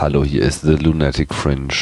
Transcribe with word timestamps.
Hallo, 0.00 0.22
hier 0.22 0.42
ist 0.42 0.62
The 0.62 0.76
Lunatic 0.76 1.34
Fringe. 1.34 1.74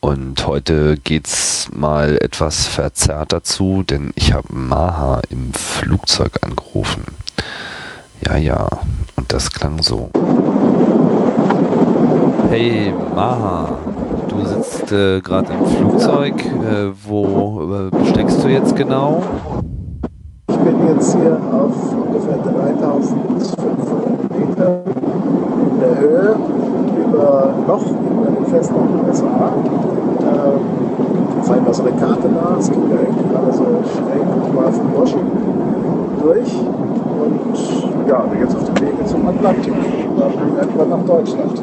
Und 0.00 0.44
heute 0.44 0.96
geht's 0.96 1.68
mal 1.72 2.18
etwas 2.20 2.66
verzerrt 2.66 3.32
dazu, 3.32 3.84
denn 3.84 4.10
ich 4.16 4.32
habe 4.32 4.52
Maha 4.52 5.20
im 5.30 5.52
Flugzeug 5.52 6.32
angerufen. 6.42 7.04
Ja, 8.26 8.36
ja, 8.36 8.66
und 9.14 9.32
das 9.32 9.52
klang 9.52 9.84
so. 9.84 10.10
Hey 12.50 12.92
Maha, 13.14 13.78
du 14.26 14.44
sitzt 14.44 14.90
äh, 14.90 15.20
gerade 15.20 15.52
im 15.52 15.64
Flugzeug. 15.64 16.44
Äh, 16.44 16.90
wo 17.04 17.86
äh, 17.86 17.90
steckst 18.10 18.42
du 18.42 18.48
jetzt 18.48 18.74
genau? 18.74 19.22
Ich 20.48 20.56
bin 20.56 20.88
jetzt 20.88 21.14
hier 21.14 21.40
auf 21.52 21.92
ungefähr 21.92 22.38
3500 22.38 24.40
Meter 24.40 24.82
in 25.70 25.78
der 25.78 25.98
Höhe 26.00 26.65
über 27.16 27.54
noch 27.66 27.82
über 27.86 28.30
den 28.30 28.46
Festland 28.46 28.90
USA. 29.06 29.52
Ähm, 30.20 31.42
fallen 31.42 31.64
da 31.64 31.72
so 31.72 31.82
eine 31.82 31.92
Karte 31.92 32.28
nach, 32.28 32.58
es 32.58 32.68
geht 32.68 32.78
ja 32.90 32.96
irgendwie 33.00 33.28
gerade 33.28 33.52
so 33.52 33.64
schräg 33.94 34.54
mal 34.54 34.72
von 34.72 34.94
Washington 34.94 35.30
durch. 36.22 36.52
Und 37.18 38.08
ja, 38.08 38.24
wir 38.30 38.40
jetzt 38.40 38.56
auf 38.56 38.64
dem 38.64 38.80
Weg 38.80 39.06
zum 39.06 39.28
Atlantik. 39.28 39.72
Dann 40.18 40.32
irgendwann 40.58 40.90
nach 40.90 41.04
Deutschland. 41.06 41.62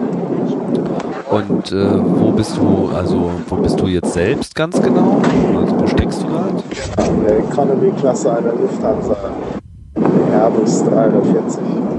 Und 1.30 1.72
äh, 1.72 2.00
wo 2.20 2.32
bist 2.32 2.58
du, 2.58 2.90
also 2.96 3.32
wo 3.48 3.56
bist 3.56 3.80
du 3.80 3.88
jetzt 3.88 4.14
selbst 4.14 4.56
ganz 4.56 4.82
genau? 4.82 5.18
Also 5.60 5.80
wo 5.80 5.88
steckst 5.88 6.24
du 6.24 6.28
gerade? 6.28 7.10
In 7.10 7.26
der 7.26 7.40
Economy-Klasse 7.40 8.32
einer 8.32 8.54
Lufthansa 8.54 9.16
Airbus 10.32 10.84
340 10.86 11.93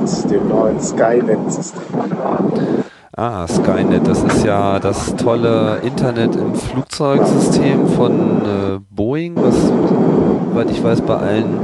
mit 0.00 0.30
dem 0.30 0.48
neuen 0.48 0.80
Skynet-System. 0.80 1.82
Ah, 3.16 3.46
Skynet, 3.46 4.06
das 4.08 4.24
ist 4.24 4.44
ja 4.44 4.80
das 4.80 5.14
tolle 5.16 5.78
Internet 5.84 6.34
im 6.34 6.54
Flugzeugsystem 6.54 7.86
von 7.86 8.12
äh, 8.12 8.78
Boeing, 8.90 9.36
was, 9.36 9.54
soweit 10.50 10.70
ich 10.70 10.82
weiß, 10.82 11.02
bei 11.02 11.14
allen 11.14 11.60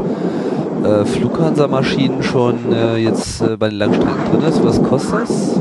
äh, 0.85 1.05
Flughansa-Maschinen 1.05 2.23
schon 2.23 2.73
äh, 2.73 2.99
jetzt 2.99 3.43
äh, 3.43 3.57
bei 3.57 3.69
den 3.69 3.79
Langstrecken 3.79 4.31
drin 4.31 4.49
ist. 4.49 4.65
Was 4.65 4.81
kostet 4.81 5.23
das? 5.23 5.61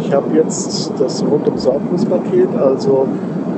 Ich 0.00 0.12
habe 0.14 0.34
jetzt 0.34 0.92
das 0.98 1.22
Rundum-Sorglos-Paket, 1.22 2.48
also 2.58 3.06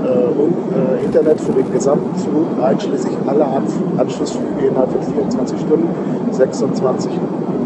äh, 0.03 0.41
und, 0.41 0.55
äh, 0.75 1.05
Internet 1.05 1.41
für 1.41 1.53
den 1.53 1.71
gesamten 1.73 2.19
Flug, 2.19 2.47
einschließlich 2.61 3.15
aller 3.27 3.47
An 3.47 3.63
Anschlussflüge 3.97 4.67
innerhalb 4.67 4.91
von 4.91 5.03
24 5.03 5.61
Stunden, 5.61 5.89
26,90 6.33 7.11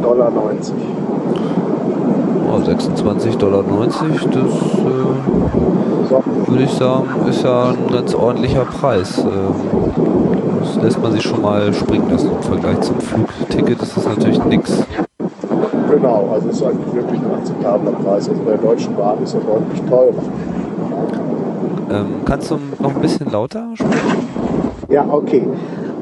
Dollar. 0.04 0.30
Oh, 2.46 2.58
26,90 2.58 3.38
Dollar, 3.38 3.64
das 3.64 4.02
äh, 4.02 4.10
würde 6.50 6.62
ich 6.62 6.70
sagen, 6.72 7.08
ist 7.28 7.42
ja 7.42 7.70
ein 7.70 7.90
ganz 7.90 8.14
ordentlicher 8.14 8.66
Preis. 8.66 9.18
Ähm, 9.18 9.54
das 10.60 10.76
lässt 10.82 11.02
man 11.02 11.12
sich 11.12 11.22
schon 11.22 11.40
mal 11.40 11.72
springen 11.72 12.10
lassen 12.10 12.30
im 12.36 12.42
Vergleich 12.42 12.80
zum 12.82 13.00
Flugticket. 13.00 13.80
ist 13.80 13.96
Das 13.96 14.04
natürlich 14.06 14.44
nichts. 14.44 14.84
genau, 15.90 16.28
also 16.34 16.48
ist 16.50 16.62
eigentlich 16.62 16.94
wirklich 16.94 17.20
ein 17.20 17.34
akzeptabler 17.38 17.92
Preis. 17.92 18.28
Also 18.28 18.42
bei 18.42 18.50
der 18.50 18.58
Deutschen 18.60 18.94
Bahn 18.96 19.22
ist 19.22 19.32
er 19.34 19.40
deutlich 19.40 19.82
teurer. 19.88 20.12
Ähm, 21.90 22.06
kannst 22.26 22.50
du 22.50 22.58
noch 22.78 22.94
ein 22.94 23.00
bisschen 23.00 23.30
lauter 23.32 23.68
sprechen? 23.74 24.28
Ja, 24.90 25.06
okay. 25.10 25.46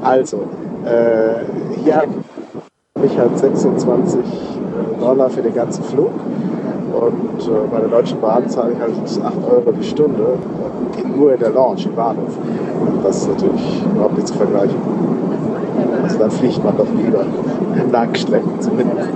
Also, 0.03 0.39
äh, 0.85 1.45
hier 1.85 2.03
ich 3.07 3.19
halt 3.19 3.39
26 3.39 4.21
Dollar 5.01 5.31
für 5.31 5.43
den 5.43 5.55
ganzen 5.55 5.85
Flug. 5.85 6.13
Und 6.93 7.41
äh, 7.41 7.51
bei 7.71 7.81
der 7.81 7.89
Deutschen 7.89 8.21
Bahn 8.21 8.49
zahle 8.49 8.73
ich 8.73 8.79
halt 8.79 8.93
8 8.93 9.35
Euro 9.51 9.73
die 9.73 9.85
Stunde, 9.85 10.39
in, 11.03 11.17
nur 11.17 11.33
in 11.33 11.41
der 11.41 11.51
Lounge 11.51 11.85
im 11.87 11.95
Bahnhof. 11.95 12.37
Und 12.81 13.05
das 13.05 13.23
ist 13.23 13.29
natürlich 13.29 13.83
überhaupt 13.93 14.15
nicht 14.15 14.29
zu 14.29 14.35
vergleichen. 14.35 14.77
Also 16.03 16.19
dann 16.19 16.31
fliegt 16.31 16.63
man 16.63 16.77
doch 16.77 16.87
lieber 16.95 17.25
Langstrecken 17.93 18.61
zumindest. 18.61 19.09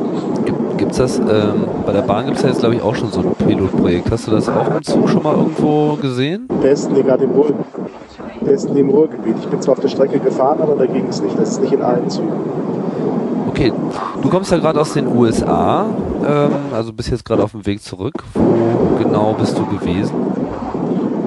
Gibt 0.79 0.93
es 0.93 0.99
das, 0.99 1.19
ähm, 1.19 1.65
bei 1.87 1.93
der 1.93 2.03
Bahn 2.03 2.27
gibt 2.27 2.37
es 2.37 2.43
ja 2.43 2.51
jetzt 2.51 2.61
glaube 2.61 2.75
ich 2.75 2.83
auch 2.83 2.95
schon 2.95 3.11
so 3.11 3.21
ein 3.21 3.35
Pilotprojekt. 3.47 4.11
Hast 4.11 4.27
du 4.27 4.31
das 4.31 4.49
auch 4.49 4.77
im 4.77 4.83
Zug 4.83 5.09
schon 5.09 5.23
mal 5.23 5.35
irgendwo 5.35 5.97
gesehen? 6.01 6.49
Besten 6.61 6.95
die 6.95 7.03
gerade 7.03 7.25
im 7.25 7.31
Ruhr, 7.31 7.47
Besten 8.43 8.77
im 8.77 8.91
Ruhrgebiet. 8.91 9.37
Ich 9.41 9.49
bin 9.49 9.61
zwar 9.61 9.73
auf 9.73 9.81
der 9.81 9.89
Strecke 9.89 10.19
gefahren, 10.19 10.59
aber 10.61 10.75
da 10.75 10.87
ging 10.87 11.07
es 11.09 11.23
nicht. 11.23 11.39
Das 11.39 11.53
ist 11.53 11.63
nicht 11.63 11.73
in 11.73 11.83
allen 11.83 12.09
Zügen. 12.11 12.29
Okay, 13.57 13.73
du 14.21 14.29
kommst 14.29 14.53
ja 14.53 14.59
gerade 14.59 14.79
aus 14.79 14.93
den 14.93 15.07
USA, 15.07 15.87
ähm, 16.29 16.51
also 16.75 16.93
bist 16.93 17.11
jetzt 17.11 17.25
gerade 17.25 17.43
auf 17.43 17.53
dem 17.53 17.65
Weg 17.65 17.81
zurück. 17.81 18.13
Wo 18.35 19.03
genau 19.03 19.33
bist 19.33 19.57
du 19.57 19.65
gewesen? 19.65 20.15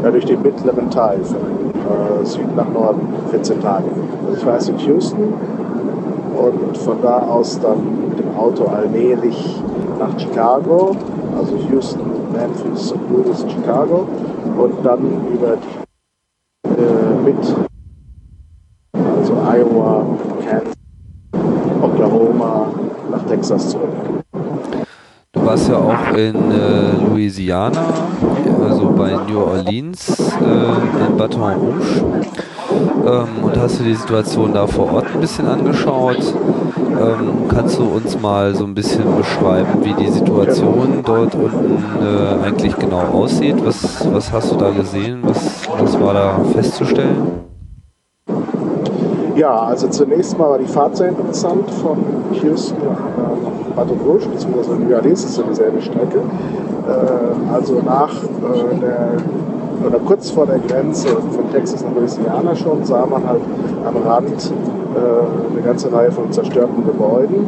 Ja, 0.03 0.12
durch 0.12 0.25
den 0.25 0.39
mittleren 0.44 0.91
Teil 0.91 1.23
von 1.23 1.39
äh, 1.39 2.23
Süden 2.23 2.56
nach 2.56 2.69
Norden, 2.69 3.01
14 3.31 3.59
Tage. 3.59 3.85
Also 4.28 4.38
ich 4.38 4.45
war 4.45 4.53
erst 4.53 4.69
in 4.69 4.78
Houston 4.78 5.34
und 6.38 6.78
von 6.78 7.01
da 7.01 7.18
aus 7.18 7.59
dann 7.59 8.09
mit 8.09 8.19
dem 8.19 8.38
Auto 8.38 8.66
allmählich 8.66 9.59
nach 9.97 10.19
Chicago, 10.19 10.95
also 11.35 11.57
Houston, 11.72 12.12
Memphis, 12.31 12.89
St. 12.89 12.95
Louis, 13.09 13.44
Chicago 13.51 14.07
und 14.56 14.85
dann 14.85 15.00
über 15.34 15.57
die 15.57 16.69
äh, 16.69 17.23
mit, 17.25 17.56
also 18.94 19.34
Iowa, 19.34 20.06
Kansas, 20.47 20.78
Oklahoma 21.81 22.67
nach 23.12 23.23
Texas 23.23 23.69
zurück. 23.69 23.90
Du 25.31 25.45
warst 25.45 25.69
ja 25.69 25.78
auch 25.78 26.17
in 26.17 26.35
äh, 26.51 27.07
Louisiana, 27.07 27.85
also 28.67 28.90
bei 28.97 29.12
New 29.28 29.40
Orleans, 29.40 30.09
äh, 30.41 31.06
in 31.07 31.18
Baton 31.18 31.41
Rouge. 31.41 32.03
Ähm, 33.06 33.44
und 33.44 33.57
hast 33.57 33.79
du 33.79 33.84
die 33.84 33.95
Situation 33.95 34.53
da 34.53 34.66
vor 34.68 34.91
Ort 34.94 35.06
ein 35.13 35.22
bisschen 35.22 35.47
angeschaut? 35.47 36.34
Ähm, 37.00 37.47
kannst 37.47 37.78
du 37.78 37.84
uns 37.84 38.19
mal 38.19 38.53
so 38.56 38.66
ein 38.66 38.73
bisschen 38.73 39.16
beschreiben, 39.16 39.84
wie 39.84 39.94
die 39.94 40.09
Situation 40.09 41.01
dort 41.06 41.35
unten 41.35 41.84
äh, 42.01 42.45
eigentlich 42.45 42.75
genau 42.75 43.01
aussieht? 43.01 43.56
Was, 43.63 44.07
was 44.12 44.31
hast 44.31 44.51
du 44.51 44.56
da 44.56 44.72
gesehen? 44.72 45.19
Was, 45.23 45.68
was 45.79 46.00
war 46.00 46.13
da 46.13 46.39
festzustellen? 46.53 47.50
Ja, 49.35 49.62
also 49.62 49.88
zunächst 49.88 50.38
mal 50.38 50.50
war 50.50 50.57
die 50.57 50.66
Fahrt 50.66 50.97
sehr 50.97 51.09
interessant 51.09 51.69
von 51.72 51.97
Houston 52.44 52.78
nach 52.85 53.75
Baton 53.75 54.00
Rouge, 54.06 54.28
beziehungsweise 54.28 54.75
New 54.75 54.94
Orleans 54.94 55.23
ist 55.23 55.38
ja 55.38 55.44
dieselbe 55.50 55.81
Strecke. 55.81 56.19
Äh, 56.19 57.53
also 57.53 57.81
nach 57.85 58.12
äh, 58.12 58.79
der, 58.81 59.18
oder 59.85 60.00
kurz 60.00 60.31
vor 60.31 60.45
der 60.45 60.59
Grenze 60.59 61.07
von 61.07 61.50
Texas 61.51 61.84
nach 61.84 61.94
Louisiana 61.95 62.56
schon 62.56 62.84
sah 62.84 63.06
man 63.06 63.25
halt 63.28 63.41
am 63.85 63.95
Rand 63.97 64.51
äh, 64.95 65.51
eine 65.53 65.62
ganze 65.62 65.91
Reihe 65.91 66.12
von 66.12 66.31
zerstörten 66.31 66.85
Gebäuden. 66.85 67.45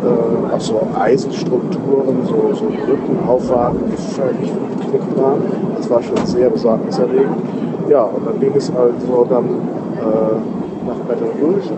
Äh, 0.00 0.54
auch 0.54 0.60
so 0.60 0.80
Eisenstrukturen, 0.98 2.18
so, 2.24 2.54
so 2.54 2.66
Brücken, 2.66 3.18
Auffahrten, 3.26 3.80
die 3.90 3.96
völlig 4.14 4.52
geknickt 4.80 5.18
waren. 5.20 5.42
Das 5.76 5.90
war 5.90 6.02
schon 6.02 6.24
sehr 6.24 6.48
besorgniserregend. 6.50 7.36
Ja, 7.88 8.02
und 8.02 8.26
dann 8.26 8.38
ging 8.38 8.52
es 8.54 8.70
also 8.70 9.26
dann 9.28 9.44
äh, 9.44 10.57
nach 10.88 10.96
Baton 11.06 11.28
Rouge. 11.40 11.70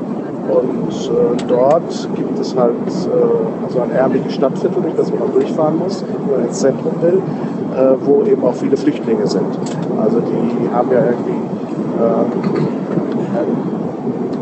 Und 0.51 0.91
äh, 0.91 1.45
dort 1.47 2.09
gibt 2.15 2.39
es 2.39 2.57
halt 2.57 2.73
äh, 2.73 3.65
also 3.65 3.81
ein 3.81 3.91
ärmliches 3.93 4.35
Stadtviertel, 4.35 4.83
durch 4.83 4.95
das 4.97 5.13
man 5.13 5.33
durchfahren 5.33 5.79
muss, 5.79 6.05
wenn 6.05 6.37
man 6.37 6.47
ins 6.47 6.59
Zentrum 6.59 6.93
will, 7.01 7.23
äh, 7.77 7.95
wo 8.05 8.23
eben 8.25 8.43
auch 8.45 8.55
viele 8.55 8.77
Flüchtlinge 8.77 9.27
sind. 9.27 9.47
Also 10.01 10.21
die 10.21 10.75
haben 10.75 10.91
ja 10.91 10.99
irgendwie 11.05 11.39
äh, 12.01 12.25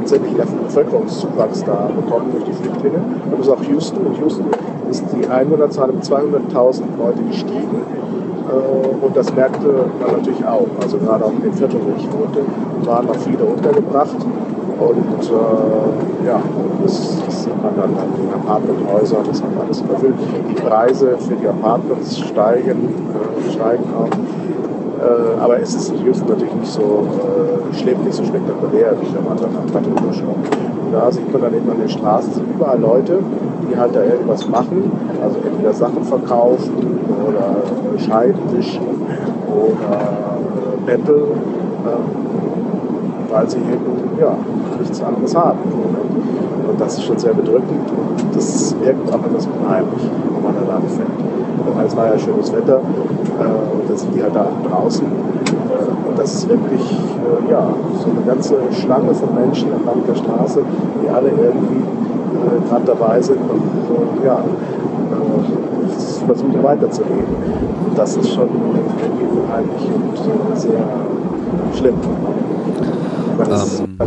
tatsächlich 0.01 0.33
Bevölkerungszuwachs 0.69 1.65
da 1.65 1.91
bekommen 1.95 2.33
durch 2.33 2.45
die 2.45 2.53
Flüchtlinge. 2.53 2.99
Und 3.31 3.39
das 3.39 3.47
ist 3.47 3.53
auch 3.53 3.63
Houston. 3.71 4.07
In 4.07 4.15
Houston 4.23 4.47
ist 4.91 5.05
die 5.15 5.29
Einwohnerzahl 5.29 5.91
um 5.91 5.99
200.000 5.99 6.83
Leute 6.99 7.23
gestiegen. 7.29 7.83
Äh, 8.49 9.05
Und 9.05 9.17
das 9.17 9.35
merkte 9.35 9.69
man 10.01 10.17
natürlich 10.19 10.45
auch. 10.47 10.69
Also 10.81 10.97
gerade 10.99 11.25
auch 11.25 11.33
in 11.33 11.43
dem 11.43 11.53
Viertel, 11.53 11.81
wo 11.85 11.93
ich 11.99 12.09
wohnte, 12.13 12.41
waren 12.87 13.07
noch 13.07 13.17
viele 13.17 13.45
untergebracht. 13.45 14.17
Und 14.79 15.25
äh, 15.25 16.27
ja, 16.27 16.41
das, 16.83 17.23
das 17.27 17.45
sieht 17.45 17.63
man 17.63 17.75
dann 17.77 17.91
an 17.97 18.13
den 18.17 18.33
Apartmenthäusern, 18.33 19.25
das 19.27 19.43
hat 19.43 19.51
alles 19.61 19.81
überfüllt. 19.81 20.15
Die 20.49 20.55
Preise 20.55 21.17
für 21.19 21.35
die 21.35 21.49
Apartments 21.49 22.19
steigen, 22.21 22.89
äh, 23.15 23.51
steigen 23.51 23.85
auch. 23.99 24.09
Äh, 24.99 25.41
aber 25.41 25.61
es 25.61 25.75
ist 25.75 25.91
in 25.91 26.05
Houston 26.05 26.29
natürlich 26.29 26.55
nicht 26.55 26.73
so 26.73 26.83
äh, 26.83 27.75
schlimm, 27.75 28.03
nicht 28.05 28.15
so 28.15 28.25
spektakulär, 28.25 28.95
wie 29.01 29.15
wenn 29.15 29.25
man 29.25 29.37
dann 29.37 29.85
Rouge 29.85 30.23
kommt. 30.23 30.49
Und 30.85 30.93
da 30.93 31.11
sieht 31.13 31.33
man 31.33 31.43
dann 31.43 31.55
eben 31.55 31.71
an 31.71 31.79
den 31.79 31.89
Straßen 31.89 32.33
sind 32.33 32.47
überall 32.55 32.81
Leute, 32.81 33.19
die 33.69 33.77
halt 33.77 33.95
da 33.95 34.03
irgendwas 34.03 34.49
machen, 34.49 34.91
also 35.23 35.39
entweder 35.45 35.73
Sachen 35.73 36.03
verkaufen 36.03 37.01
oder 37.27 37.99
Scheiden 37.99 38.41
wischen 38.53 38.83
oder 39.49 39.99
äh, 39.99 40.87
betteln, 40.87 41.31
äh, 41.85 43.33
weil 43.33 43.51
sie 43.51 43.59
eben 43.59 44.19
ja, 44.19 44.37
nichts 44.79 45.03
anderes 45.03 45.35
haben. 45.35 45.59
Und 46.69 46.81
das 46.81 46.99
ist 46.99 47.05
schon 47.05 47.19
sehr 47.19 47.35
bedrückend 47.35 47.91
und 47.91 48.37
das 48.37 48.75
wirkt 48.81 49.13
auch 49.13 49.25
etwas 49.25 49.47
unheimlich. 49.47 50.11
man 50.43 50.55
da 50.55 50.73
lang 50.73 50.83
fährt. 50.89 51.87
Es 51.87 51.97
war 51.97 52.07
ja 52.07 52.19
schönes 52.19 52.53
Wetter 52.53 52.79
äh, 52.79 53.75
und 53.75 53.89
dann 53.89 53.97
sind 53.97 54.15
die 54.15 54.23
halt 54.23 54.35
da 54.35 54.47
draußen. 54.69 55.05
Äh, 55.07 56.09
und 56.09 56.19
das 56.19 56.35
ist 56.35 56.49
wirklich 56.49 56.81
äh, 56.81 57.51
ja, 57.51 57.69
so 57.99 58.11
eine 58.11 58.21
ganze 58.27 58.57
Schlange 58.73 59.15
von 59.15 59.35
Menschen 59.35 59.73
entlang 59.73 60.03
der 60.07 60.15
Straße, 60.15 60.63
die 61.03 61.09
alle 61.09 61.29
irgendwie 61.29 61.83
äh, 61.83 62.69
gerade 62.69 62.85
dabei 62.85 63.21
sind 63.21 63.39
und 63.39 64.23
äh, 64.23 64.27
ja, 64.27 64.39
äh, 64.39 66.27
versuchen 66.27 66.63
weiterzuleben. 66.63 67.37
Und 67.89 67.99
das 67.99 68.17
ist 68.17 68.35
schon 68.35 68.49
irgendwie 68.49 69.41
unheimlich 69.41 69.89
und 69.95 70.59
sehr 70.59 70.85
schlimm. 71.75 71.95
Ähm, 73.39 73.99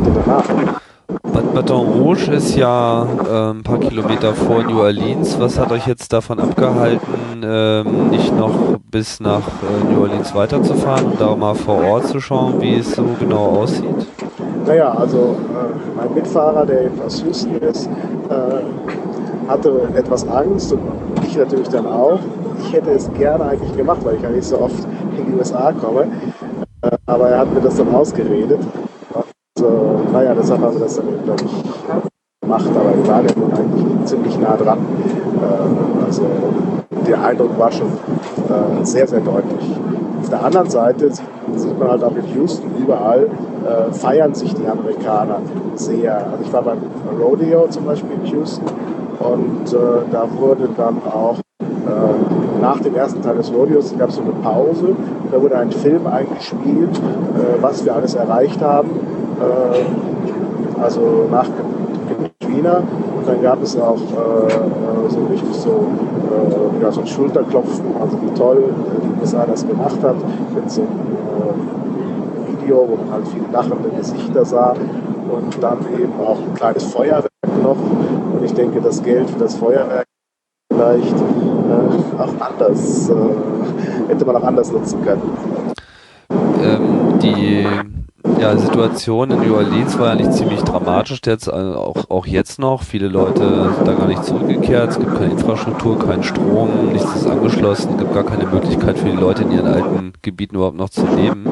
Bad 1.34 1.54
Baton 1.54 1.88
Rouge 1.88 2.32
ist 2.32 2.56
ja 2.56 3.04
äh, 3.04 3.52
ein 3.52 3.64
paar 3.64 3.80
Kilometer 3.80 4.34
vor 4.34 4.64
New 4.64 4.80
Orleans. 4.80 5.40
Was 5.40 5.58
hat 5.58 5.72
euch 5.72 5.88
jetzt 5.88 6.12
davon 6.12 6.40
abgehalten, 6.40 7.44
äh, 7.44 7.84
nicht 7.84 8.36
noch 8.38 8.52
bis 8.90 9.20
nach 9.20 9.40
äh, 9.40 9.94
New 9.94 10.02
Orleans 10.02 10.36
weiterzufahren 10.36 11.06
und 11.06 11.22
da 11.22 11.36
mal 11.36 11.56
vor 11.56 11.82
Ort 11.84 12.08
zu 12.08 12.20
schauen, 12.20 12.60
wie 12.62 12.76
es 12.76 12.96
so 12.96 13.06
genau 13.20 13.62
aussieht? 13.62 14.08
Naja, 14.66 14.92
also 14.92 15.18
äh, 15.18 15.98
mein 15.98 16.14
Mitfahrer, 16.14 16.66
der 16.66 16.90
aus 17.06 17.24
Houston 17.24 17.56
ist, 17.58 17.88
äh, 18.30 19.50
hatte 19.50 19.90
etwas 19.96 20.28
Angst 20.28 20.74
und 20.74 20.82
ich 21.24 21.38
natürlich 21.38 21.70
dann 21.70 21.88
auch. 21.88 22.20
Ich 22.64 22.74
hätte 22.74 22.92
es 22.92 23.12
gerne 23.14 23.46
eigentlich 23.46 23.76
gemacht, 23.76 24.00
weil 24.04 24.16
ich 24.16 24.22
ja 24.22 24.30
nicht 24.30 24.46
so 24.46 24.60
oft 24.60 24.86
in 25.18 25.26
die 25.26 25.38
USA 25.38 25.72
komme. 25.72 26.08
Äh, 26.82 26.98
aber 27.06 27.30
er 27.30 27.40
hat 27.40 27.54
mir 27.54 27.62
das 27.62 27.78
dann 27.78 27.94
ausgeredet. 27.94 28.60
Naja, 30.12 30.34
deshalb 30.34 30.62
haben 30.62 30.74
wir 30.74 30.82
das 30.82 30.96
dann 30.96 31.08
eben, 31.08 31.24
glaube 31.24 31.44
ich, 31.46 32.42
gemacht. 32.42 32.70
Aber 32.76 32.96
wir 32.96 33.08
waren 33.08 33.26
ja 33.26 33.32
nun 33.36 33.54
eigentlich 33.54 34.06
ziemlich 34.06 34.38
nah 34.40 34.58
dran. 34.58 34.80
Äh, 34.80 36.06
also 36.06 36.24
der 37.08 37.24
Eindruck 37.24 37.58
war 37.58 37.72
schon 37.72 37.88
äh, 37.88 38.84
sehr, 38.86 39.08
sehr 39.08 39.22
deutlich. 39.22 39.80
Auf 40.22 40.30
der 40.30 40.44
anderen 40.44 40.70
Seite 40.70 41.12
sieht, 41.12 41.26
sieht 41.56 41.80
man 41.80 41.90
halt 41.90 42.04
auch 42.04 42.16
in 42.16 42.36
Houston 42.36 42.70
überall, 42.78 43.30
äh, 43.66 43.92
feiern 43.94 44.34
sich 44.36 44.54
die 44.54 44.68
Amerikaner 44.68 45.40
sehr. 45.76 46.16
Also 46.18 46.44
ich 46.44 46.54
war 46.54 46.62
beim 46.62 46.80
Rodeo 47.20 47.68
zum 47.70 47.86
Beispiel 47.86 48.12
in 48.24 48.32
Houston 48.32 48.66
und 49.20 49.74
äh, 49.74 49.78
da 50.12 50.28
wurde 50.38 50.70
dann 50.76 50.98
auch 51.06 51.38
äh, 51.62 52.62
nach 52.62 52.80
dem 52.80 52.96
ersten 52.96 53.22
Teil 53.22 53.38
des 53.38 53.52
Rodeos 53.52 53.94
gab 53.98 54.10
es 54.10 54.16
so 54.16 54.22
eine 54.22 54.32
Pause. 54.32 54.96
Da 55.32 55.42
wurde 55.42 55.58
ein 55.58 55.72
Film 55.72 56.06
eingespielt, 56.06 56.98
äh, 56.98 57.62
was 57.62 57.84
wir 57.86 57.96
alles 57.96 58.16
erreicht 58.16 58.62
haben. 58.62 58.90
Äh, 59.42 60.82
also 60.82 61.28
nach 61.32 61.48
Katrina. 62.40 62.78
Und 62.78 63.28
dann 63.28 63.42
gab 63.42 63.62
es 63.62 63.80
auch 63.80 64.00
so 65.10 65.26
richtig 65.30 65.54
so, 65.54 65.88
ja, 66.82 66.92
so 66.92 67.02
ein 67.02 67.08
Schulterklopfen, 67.08 67.86
also 68.02 68.18
wie 68.24 68.34
toll 68.34 68.64
die 69.04 69.22
USA 69.22 69.46
das 69.46 69.68
gemacht 69.68 70.02
hat, 70.02 70.16
mit 70.56 70.72
so 70.72 70.82
einem 70.82 72.48
Video, 72.48 72.88
wo 72.90 72.96
man 72.96 73.12
halt 73.14 73.28
viele 73.28 73.46
lachende 73.52 73.90
Gesichter 73.90 74.44
sah 74.44 74.74
und 75.32 75.62
dann 75.62 75.78
eben 76.00 76.14
auch 76.20 76.40
ein 76.40 76.54
kleines 76.56 76.84
Feuerwerk 76.86 77.30
noch. 77.62 77.78
Und 78.34 78.44
ich 78.44 78.54
denke, 78.54 78.82
das 78.82 79.02
Geld 79.04 79.30
für 79.30 79.40
das 79.40 79.56
Feuerwerk 79.56 80.06
vielleicht 80.72 81.16
äh, 81.16 82.22
auch 82.22 82.34
anders, 82.40 83.10
äh, 83.10 83.14
hätte 84.10 84.26
man 84.26 84.36
auch 84.38 84.44
anders 84.44 84.72
nutzen 84.72 85.02
können. 85.04 85.22
Ähm, 86.64 87.20
die 87.22 87.66
ja, 88.42 88.58
Situation 88.58 89.30
in 89.30 89.40
New 89.40 89.56
Orleans 89.56 89.98
war 90.00 90.10
ja 90.10 90.16
nicht 90.16 90.34
ziemlich 90.34 90.62
dramatisch, 90.62 91.22
jetzt, 91.26 91.52
also 91.52 91.78
auch, 91.78 92.10
auch 92.10 92.26
jetzt 92.26 92.58
noch. 92.58 92.82
Viele 92.82 93.08
Leute 93.08 93.72
sind 93.76 93.88
da 93.88 93.94
gar 93.94 94.08
nicht 94.08 94.24
zurückgekehrt. 94.26 94.90
Es 94.92 95.00
gibt 95.00 95.14
keine 95.14 95.32
Infrastruktur, 95.32 96.00
keinen 96.00 96.24
Strom, 96.24 96.92
nichts 96.92 97.16
ist 97.16 97.28
angeschlossen. 97.28 97.92
Es 97.92 97.98
gibt 98.00 98.14
gar 98.14 98.24
keine 98.24 98.48
Möglichkeit 98.48 98.98
für 98.98 99.10
die 99.10 99.16
Leute 99.16 99.44
in 99.44 99.52
ihren 99.52 99.68
alten 99.68 100.14
Gebieten 100.24 100.56
überhaupt 100.56 100.78
noch 100.78 100.90
zu 100.90 101.06
leben. 101.16 101.52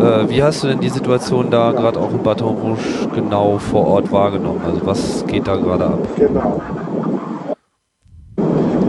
Äh, 0.00 0.30
wie 0.30 0.42
hast 0.42 0.62
du 0.62 0.68
denn 0.68 0.80
die 0.80 0.88
Situation 0.88 1.50
da 1.50 1.72
gerade 1.72 1.98
auch 1.98 2.12
in 2.12 2.22
Baton 2.22 2.56
Rouge 2.56 3.08
genau 3.14 3.58
vor 3.58 3.88
Ort 3.88 4.12
wahrgenommen? 4.12 4.60
Also 4.64 4.86
was 4.86 5.26
geht 5.26 5.48
da 5.48 5.56
gerade 5.56 5.86
ab? 5.86 5.98
Genau. 6.16 6.62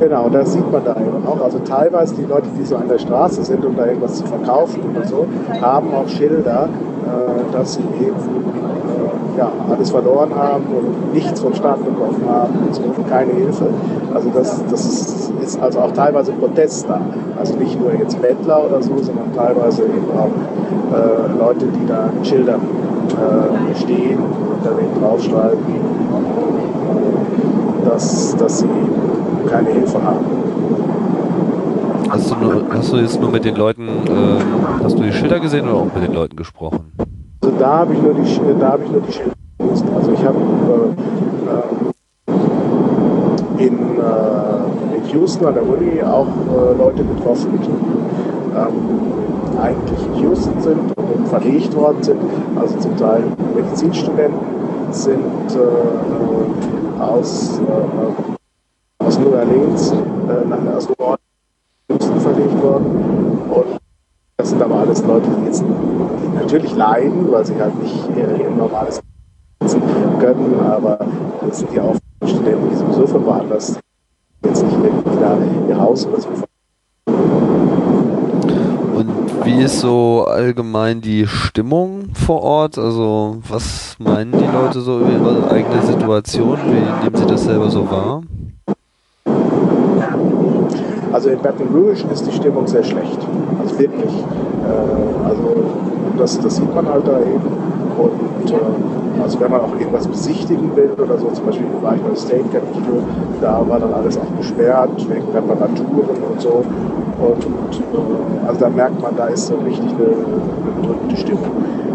Genau, 0.10 0.28
das 0.28 0.54
sieht 0.54 0.72
man 0.72 0.84
da 0.84 0.96
eben 0.96 1.24
auch. 1.28 1.40
Also 1.40 1.60
teilweise 1.60 2.16
die 2.16 2.24
Leute, 2.24 2.48
die 2.60 2.66
so 2.66 2.78
an 2.78 2.88
der 2.88 2.98
Straße 2.98 3.44
sind, 3.44 3.64
um 3.64 3.76
da 3.76 3.86
irgendwas 3.86 4.16
zu 4.16 4.26
verkaufen 4.26 4.82
oder 4.90 5.06
so, 5.06 5.28
haben 5.62 5.94
auch 5.94 6.08
Schilder, 6.08 6.68
äh, 7.06 7.54
dass 7.54 7.76
sie 7.76 7.84
eben 8.02 8.16
äh, 8.16 9.38
ja, 9.38 9.52
alles 9.70 9.92
verloren 9.92 10.34
haben 10.36 10.64
und 10.76 11.14
nichts 11.14 11.40
vom 11.40 11.54
Staat 11.54 11.86
bekommen 11.86 12.24
haben 12.28 12.58
und 12.66 12.74
so, 12.74 12.82
keine 13.08 13.34
Hilfe. 13.34 13.68
Also 14.12 14.32
das, 14.34 14.64
das 14.72 14.84
ist, 14.84 15.32
ist, 15.44 15.62
also 15.62 15.78
auch 15.78 15.92
teilweise 15.92 16.32
Protest 16.32 16.90
da. 16.90 17.00
Also 17.40 17.56
nicht 17.58 17.80
nur 17.80 17.94
jetzt 17.94 18.20
Bettler 18.20 18.66
oder 18.66 18.82
so, 18.82 18.98
sondern 18.98 19.32
teilweise 19.36 19.84
eben 19.84 20.10
auch 20.18 20.32
äh, 20.92 21.38
Leute, 21.38 21.68
die 21.68 21.86
da 21.86 22.10
mit 22.12 22.26
Schildern 22.26 22.62
äh, 23.10 23.76
stehen 23.76 24.18
und 24.18 24.66
da 24.66 24.72
draufschreiben, 25.00 25.60
äh, 27.86 27.88
dass, 27.88 28.36
dass 28.38 28.58
sie 28.58 28.66
keine 29.50 29.70
Hilfe 29.70 30.04
haben. 30.04 30.26
Hast 32.10 32.32
du, 32.32 32.36
nur, 32.36 32.64
hast 32.72 32.92
du 32.92 32.98
jetzt 32.98 33.22
nur 33.22 33.30
mit 33.32 33.46
den 33.46 33.56
Leuten, 33.56 33.88
äh, 33.88 34.84
hast 34.84 34.98
du 34.98 35.04
die 35.04 35.12
Schilder 35.12 35.40
gesehen 35.40 35.68
oder 35.68 35.78
auch 35.78 35.94
mit 35.94 36.04
den 36.04 36.14
Leuten 36.14 36.36
gesprochen? 36.36 36.92
Also 37.42 37.56
da 37.58 37.80
habe 37.80 37.94
ich 37.94 38.02
nur 38.02 38.14
die, 38.14 38.60
da 38.60 38.72
habe 38.72 38.84
ich 38.84 38.92
nur 38.92 39.02
die 39.02 39.12
Schilder 39.12 39.36
gesehen. 39.60 39.90
Also 39.96 40.12
ich 40.12 40.24
habe 40.24 40.38
äh, 43.60 43.64
in, 43.64 43.78
äh, 43.78 44.98
in 44.98 45.06
Houston 45.14 45.46
an 45.46 45.54
der 45.54 45.64
Uni 45.64 46.02
auch 46.02 46.28
äh, 46.28 46.78
Leute 46.78 47.04
getroffen, 47.04 47.60
die 47.62 47.70
ähm, 48.58 49.60
eigentlich 49.62 50.00
in 50.08 50.24
Houston 50.24 50.62
sind 50.62 50.98
und 50.98 51.28
verlegt 51.28 51.76
worden 51.76 52.02
sind. 52.02 52.22
Also 52.56 52.80
zum 52.80 52.98
Teil 52.98 53.24
Medizinstudenten 53.56 54.40
sind 54.92 55.20
äh, 55.56 57.02
aus 57.02 57.62
äh, 59.20 59.24
New 59.24 59.36
Orleans 59.36 59.92
äh, 59.92 60.48
nach 60.48 60.76
aus 60.76 60.88
New 60.88 60.96
Orleans 61.00 62.24
verlegt 62.24 62.62
worden. 62.62 62.86
Und 63.50 63.80
das 64.38 64.50
sind 64.50 64.62
aber 64.62 64.76
alles 64.76 65.04
Leute, 65.04 65.30
die 65.40 65.46
jetzt 65.46 65.64
natürlich 66.36 66.76
leiden, 66.76 67.32
weil 67.32 67.46
sie 67.46 67.56
halt 67.60 67.82
nicht 67.82 68.10
ihr, 68.16 68.38
ihr 68.38 68.50
normales 68.50 69.02
Leben 69.62 70.20
können, 70.20 70.60
aber 70.60 71.00
das 71.46 71.60
sind 71.60 71.74
ja 71.74 71.84
auch 71.84 71.96
Studenten, 72.26 72.70
die 72.70 72.76
sowieso 72.76 73.08
von 73.08 73.26
woanders 73.26 73.78
jetzt 74.46 74.64
nicht 74.64 74.82
wirklich 74.82 75.20
da 75.20 75.38
ihr 75.68 75.80
Haus 75.80 76.08
oder 76.08 76.22
so 76.22 76.30
und 79.00 79.46
wie 79.46 79.62
ist 79.62 79.80
so 79.80 80.26
allgemein 80.28 81.00
die 81.00 81.26
Stimmung 81.26 82.10
vor 82.14 82.42
Ort? 82.42 82.78
Also 82.78 83.38
was 83.48 83.96
meinen 83.98 84.34
die 84.34 84.46
Leute 84.46 84.82
so 84.82 85.00
über 85.00 85.12
ihre 85.12 85.52
eigene 85.52 85.82
Situation? 85.84 86.58
Wie 86.66 87.04
nehmen 87.04 87.16
sie 87.16 87.26
das 87.26 87.46
selber 87.46 87.70
so 87.70 87.90
wahr? 87.90 88.24
Also 91.12 91.30
in 91.30 91.40
Baton 91.40 91.68
Rouge 91.74 92.06
ist 92.12 92.28
die 92.28 92.32
Stimmung 92.32 92.68
sehr 92.68 92.84
schlecht. 92.84 93.20
Also 93.62 93.80
wirklich. 93.80 94.14
Äh, 94.14 95.28
also 95.28 95.56
das, 96.18 96.40
das 96.40 96.56
sieht 96.58 96.74
man 96.74 96.88
halt 96.88 97.08
da 97.08 97.20
eben. 97.20 97.70
Und 97.98 98.52
äh, 98.52 99.22
also 99.22 99.40
wenn 99.40 99.52
man 99.52 99.62
auch 99.62 99.74
irgendwas 99.80 100.08
besichtigen 100.08 100.76
will 100.76 100.92
oder 101.02 101.18
so, 101.18 101.28
zum 101.32 101.46
Beispiel 101.46 101.66
war 101.82 101.96
ich 101.96 102.02
beim 102.02 102.16
State 102.16 102.46
Capitol, 102.52 103.04
da 103.42 103.64
war 103.68 103.80
dann 103.80 103.94
alles 103.94 104.18
auch 104.18 104.38
gesperrt 104.38 104.92
wegen 105.10 105.28
Reparaturen 105.34 106.18
und 106.32 106.42
so. 106.42 106.64
Und 107.20 107.44
äh, 107.44 108.48
also 108.48 108.60
da 108.60 108.70
merkt 108.70 109.02
man, 109.02 109.16
da 109.16 109.28
ist 109.28 109.48
so 109.48 109.56
richtig 109.56 109.90
eine, 109.90 110.08
eine 110.08 110.82
bedrückte 110.82 111.18
Stimmung. 111.18 111.52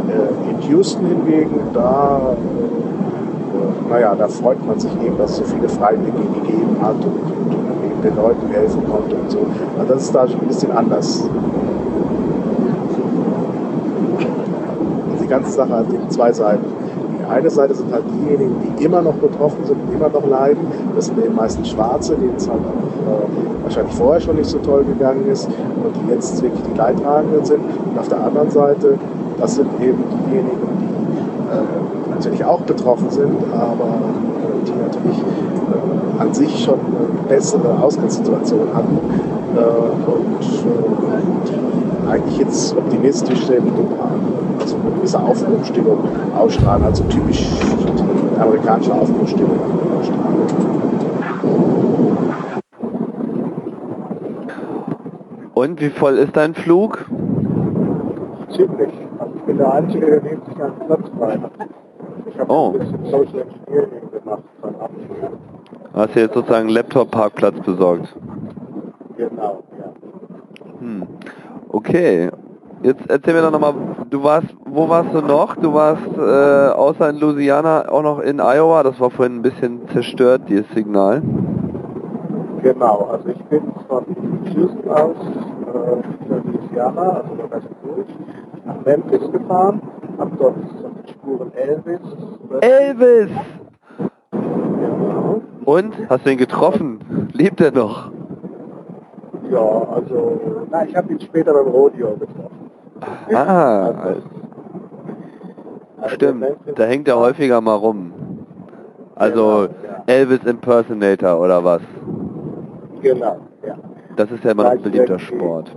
Äh, 0.08 0.50
in 0.50 0.70
Houston 0.70 1.06
hingegen, 1.06 1.60
da 1.72 2.34
äh, 2.36 3.90
naja, 3.90 4.14
da 4.14 4.28
freut 4.28 4.64
man 4.66 4.78
sich 4.78 4.92
eben, 5.04 5.16
dass 5.16 5.32
es 5.32 5.36
so 5.38 5.44
viele 5.44 5.68
Freiwillige 5.68 6.18
gegeben 6.34 6.76
hat 6.82 6.96
und, 6.96 7.04
und, 7.04 7.73
den 8.04 8.16
Leuten 8.16 8.48
helfen 8.52 8.82
konnte 8.90 9.16
und 9.16 9.30
so. 9.30 9.38
Also 9.78 9.94
das 9.94 10.02
ist 10.02 10.14
da 10.14 10.28
schon 10.28 10.40
ein 10.40 10.46
bisschen 10.46 10.70
anders. 10.72 11.24
Die 15.22 15.26
ganze 15.26 15.50
Sache 15.52 15.70
hat 15.70 15.92
eben 15.92 16.10
zwei 16.10 16.32
Seiten. 16.32 16.64
Die 17.18 17.30
eine 17.30 17.48
Seite 17.48 17.74
sind 17.74 17.90
halt 17.92 18.04
diejenigen, 18.06 18.54
die 18.78 18.84
immer 18.84 19.00
noch 19.00 19.14
betroffen 19.14 19.64
sind 19.64 19.78
und 19.82 19.94
immer 19.94 20.10
noch 20.10 20.26
leiden. 20.26 20.66
Das 20.94 21.06
sind 21.06 21.18
eben 21.24 21.34
meistens 21.34 21.70
Schwarze, 21.70 22.14
denen 22.16 22.34
es 22.36 22.48
halt 22.48 22.60
auch 22.60 23.10
äh, 23.10 23.64
wahrscheinlich 23.64 23.94
vorher 23.94 24.20
schon 24.20 24.36
nicht 24.36 24.50
so 24.50 24.58
toll 24.58 24.84
gegangen 24.84 25.26
ist 25.26 25.46
und 25.46 25.96
die 25.96 26.12
jetzt 26.12 26.42
wirklich 26.42 26.62
die 26.70 26.76
Leidtragenden 26.76 27.44
sind. 27.44 27.60
Und 27.90 27.98
auf 27.98 28.08
der 28.08 28.22
anderen 28.22 28.50
Seite, 28.50 28.98
das 29.40 29.54
sind 29.56 29.68
eben 29.80 30.04
diejenigen, 30.28 30.58
die 30.80 31.54
äh, 31.54 32.14
natürlich 32.14 32.44
auch 32.44 32.60
betroffen 32.60 33.08
sind, 33.10 33.36
aber 33.52 33.84
äh, 33.84 34.66
die 34.66 34.72
natürlich 34.72 35.18
äh, 35.18 35.93
an 36.18 36.32
sich 36.34 36.64
schon 36.64 36.78
eine 36.80 37.28
bessere 37.28 37.78
Ausgangssituation 37.82 38.68
hatten 38.74 38.98
äh, 39.56 40.10
und 40.10 40.40
die 41.48 42.08
eigentlich 42.08 42.38
jetzt 42.38 42.76
optimistisch 42.76 43.46
sind 43.46 43.66
und 43.66 43.88
also 44.60 44.76
eine 44.76 44.94
gewisse 44.96 45.18
Aufbruchstimmung 45.20 45.98
ausstrahlen, 46.36 46.84
also 46.84 47.02
typisch 47.04 47.46
amerikanische 48.38 48.92
Aufbruchstimmung 48.92 49.58
ausstrahlen. 49.98 50.34
Und 55.54 55.80
wie 55.80 55.90
voll 55.90 56.18
ist 56.18 56.36
dein 56.36 56.54
Flug? 56.54 57.06
Ziemlich. 58.54 58.90
Ich 59.36 59.42
bin 59.42 59.56
der 59.56 59.72
Einzige, 59.72 60.06
der 60.06 60.22
neben 60.22 60.42
sich 60.46 60.62
einen 60.62 60.74
Platz 60.86 61.08
frei 61.18 61.38
hat. 61.38 61.50
Ich 62.26 62.38
habe 62.38 62.52
Oh. 62.52 62.72
ein 62.72 62.78
bisschen 62.78 63.04
Social 63.06 63.40
Engineering. 63.40 63.93
Hast 65.94 66.16
du 66.16 66.20
jetzt 66.20 66.34
sozusagen 66.34 66.66
einen 66.66 66.74
Laptop-Parkplatz 66.74 67.60
besorgt? 67.60 68.12
Genau, 69.16 69.62
ja. 69.78 69.92
Hm. 70.80 71.06
Okay. 71.68 72.30
Jetzt 72.82 73.08
erzähl 73.08 73.32
mir 73.32 73.42
doch 73.42 73.52
nochmal, 73.52 73.74
du 74.10 74.22
warst, 74.22 74.48
wo 74.66 74.88
warst 74.88 75.14
du 75.14 75.22
noch? 75.22 75.56
Du 75.56 75.72
warst 75.72 76.02
äh, 76.18 76.74
außer 76.74 77.10
in 77.10 77.18
Louisiana 77.18 77.88
auch 77.88 78.02
noch 78.02 78.18
in 78.18 78.40
Iowa. 78.40 78.82
Das 78.82 79.00
war 79.00 79.10
vorhin 79.10 79.36
ein 79.36 79.42
bisschen 79.42 79.88
zerstört, 79.88 80.42
dieses 80.48 80.68
Signal. 80.74 81.22
Genau, 82.62 83.08
also 83.10 83.28
ich 83.28 83.42
bin 83.44 83.62
von 83.88 84.04
Houston 84.52 84.90
aus 84.90 85.16
äh, 85.16 86.28
Louisiana, 86.28 87.22
also 87.22 87.34
der 87.36 87.50
West 87.52 87.68
durch, 87.84 88.08
nach 88.66 88.84
Memphis 88.84 89.32
gefahren, 89.32 89.80
habe 90.18 90.30
dort 90.38 90.56
auf 90.56 90.92
den 91.04 91.08
Spuren 91.08 91.52
Elvis. 91.54 92.00
Elvis! 92.60 93.30
Und? 95.64 95.94
Hast 96.08 96.26
du 96.26 96.30
ihn 96.30 96.38
getroffen? 96.38 97.28
Lebt 97.32 97.60
er 97.60 97.72
noch? 97.72 98.10
Ja, 99.50 99.58
also, 99.60 100.40
na, 100.70 100.84
ich 100.84 100.96
habe 100.96 101.12
ihn 101.12 101.20
später 101.20 101.52
beim 101.52 101.66
Rodeo 101.68 102.16
getroffen. 102.16 102.70
Ah, 103.34 103.86
Also, 104.04 104.22
also 106.00 106.14
stimmt. 106.16 106.44
Da 106.76 106.84
hängt 106.84 107.08
er 107.08 107.18
häufiger 107.18 107.60
mal 107.60 107.74
rum. 107.76 108.12
Also 109.14 109.32
Genau, 109.32 109.62
ja. 109.62 110.02
Elvis 110.06 110.44
Impersonator 110.44 111.40
oder 111.40 111.62
was? 111.64 111.80
Genau, 113.00 113.36
ja. 113.66 113.74
Das 114.16 114.30
ist 114.30 114.44
ja 114.44 114.50
immer 114.52 114.70
ein 114.70 114.82
beliebter. 114.82 115.18
Sport. 115.18 115.74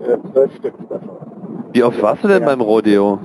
Äh, 0.00 0.16
zwölf 0.32 0.54
Stück 0.56 0.74
davon. 0.88 1.10
Wie 1.72 1.82
oft 1.82 2.00
warst 2.02 2.24
du 2.24 2.28
denn 2.28 2.40
Ja. 2.42 2.46
beim 2.48 2.60
Rodeo? 2.60 3.18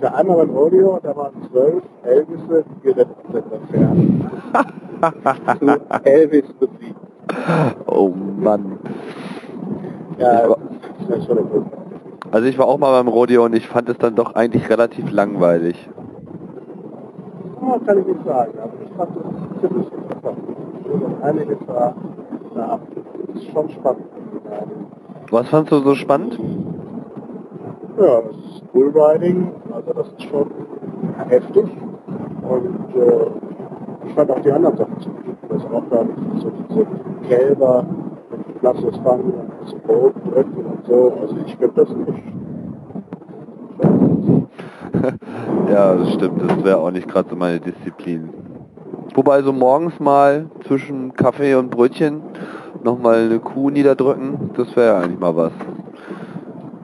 Für 0.00 0.14
einmal 0.14 0.38
beim 0.38 0.50
Rodeo, 0.50 0.98
da 1.02 1.14
waren 1.14 1.32
zwölf 1.50 1.82
Elvisse, 2.04 2.64
die. 2.82 2.94
Zu 5.58 5.80
Elvis 6.04 6.44
Musik. 6.58 6.94
Oh 7.86 8.08
Mann. 8.38 8.78
Ja, 10.18 10.42
Ich 10.44 10.48
war- 10.48 10.56
das 11.08 11.18
ist 11.18 11.28
ja 11.28 11.34
schon 11.34 11.38
ein 11.38 11.70
Also 12.32 12.46
ich 12.46 12.58
war 12.58 12.66
auch 12.66 12.78
mal 12.78 12.92
beim 12.92 13.08
Rodeo 13.08 13.44
und 13.44 13.54
ich 13.54 13.68
fand 13.68 13.88
es 13.90 13.98
dann 13.98 14.14
doch 14.14 14.34
eigentlich 14.34 14.70
relativ 14.70 15.10
langweilig. 15.12 15.88
Oh, 17.60 17.78
kann 17.84 17.98
ich 17.98 18.06
nicht 18.06 18.24
sagen, 18.24 18.52
aber 18.58 18.72
ich 18.82 18.90
fand 18.96 19.10
das 19.16 19.60
ziemlich 19.60 19.86
interessant. 19.92 20.38
Und 20.90 21.22
einiges 21.22 21.58
war, 21.68 21.94
na, 22.54 22.80
das 22.94 23.36
ist 23.36 23.50
schon 23.52 23.68
spannend. 23.68 24.04
Was 25.30 25.48
fandst 25.48 25.72
du 25.72 25.78
so 25.80 25.94
spannend? 25.94 26.38
Ja, 28.00 28.22
das 28.22 28.34
ist 28.34 28.72
Bullriding, 28.72 29.52
also 29.74 29.92
das 29.92 30.06
ist 30.08 30.22
schon 30.22 30.50
heftig. 31.28 31.66
Und 32.48 32.96
äh, 32.96 33.26
ich 34.06 34.14
fand 34.14 34.30
auch 34.30 34.40
die 34.40 34.50
anderen 34.50 34.74
Sachen 34.78 35.00
ziemlich 35.00 35.26
interessant. 35.42 35.74
Auch 35.74 35.84
da 35.90 36.06
so 36.38 36.50
diese 36.50 36.86
Kälber 37.28 37.84
mit 38.30 38.62
Lasses 38.62 38.96
fangen 39.04 39.34
und 39.34 39.52
das 39.62 39.74
Boot 39.82 40.14
drücken 40.24 40.64
und 40.64 40.86
so. 40.86 41.12
Also 41.20 41.36
ich 41.44 41.54
finde 41.56 41.74
das 41.74 41.90
nicht. 41.90 42.22
ja, 45.70 45.94
das 45.94 46.14
stimmt. 46.14 46.40
Das 46.40 46.64
wäre 46.64 46.78
auch 46.78 46.90
nicht 46.90 47.06
gerade 47.06 47.28
so 47.28 47.36
meine 47.36 47.60
Disziplin. 47.60 48.30
Wobei 49.14 49.42
so 49.42 49.52
morgens 49.52 50.00
mal 50.00 50.46
zwischen 50.66 51.12
Kaffee 51.12 51.54
und 51.54 51.70
Brötchen 51.70 52.22
nochmal 52.82 53.26
eine 53.26 53.40
Kuh 53.40 53.68
niederdrücken, 53.68 54.52
das 54.56 54.74
wäre 54.74 54.86
ja 54.86 55.00
eigentlich 55.00 55.20
mal 55.20 55.36
was. 55.36 55.52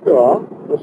Ja, 0.05 0.41
das 0.69 0.81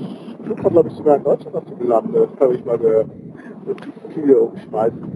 man 0.47 0.73
glaube 0.73 0.89
ich 0.89 0.95
sogar 0.95 1.17
in 1.17 1.23
Deutschland 1.23 1.55
auf 1.55 1.65
dem 1.65 1.88
Lande. 1.88 2.27
Das 2.31 2.39
habe 2.39 2.55
ich 2.55 2.65
mal. 2.65 2.77
Das 2.77 3.75
Kühe 4.13 4.39
umschmeißen. 4.39 5.03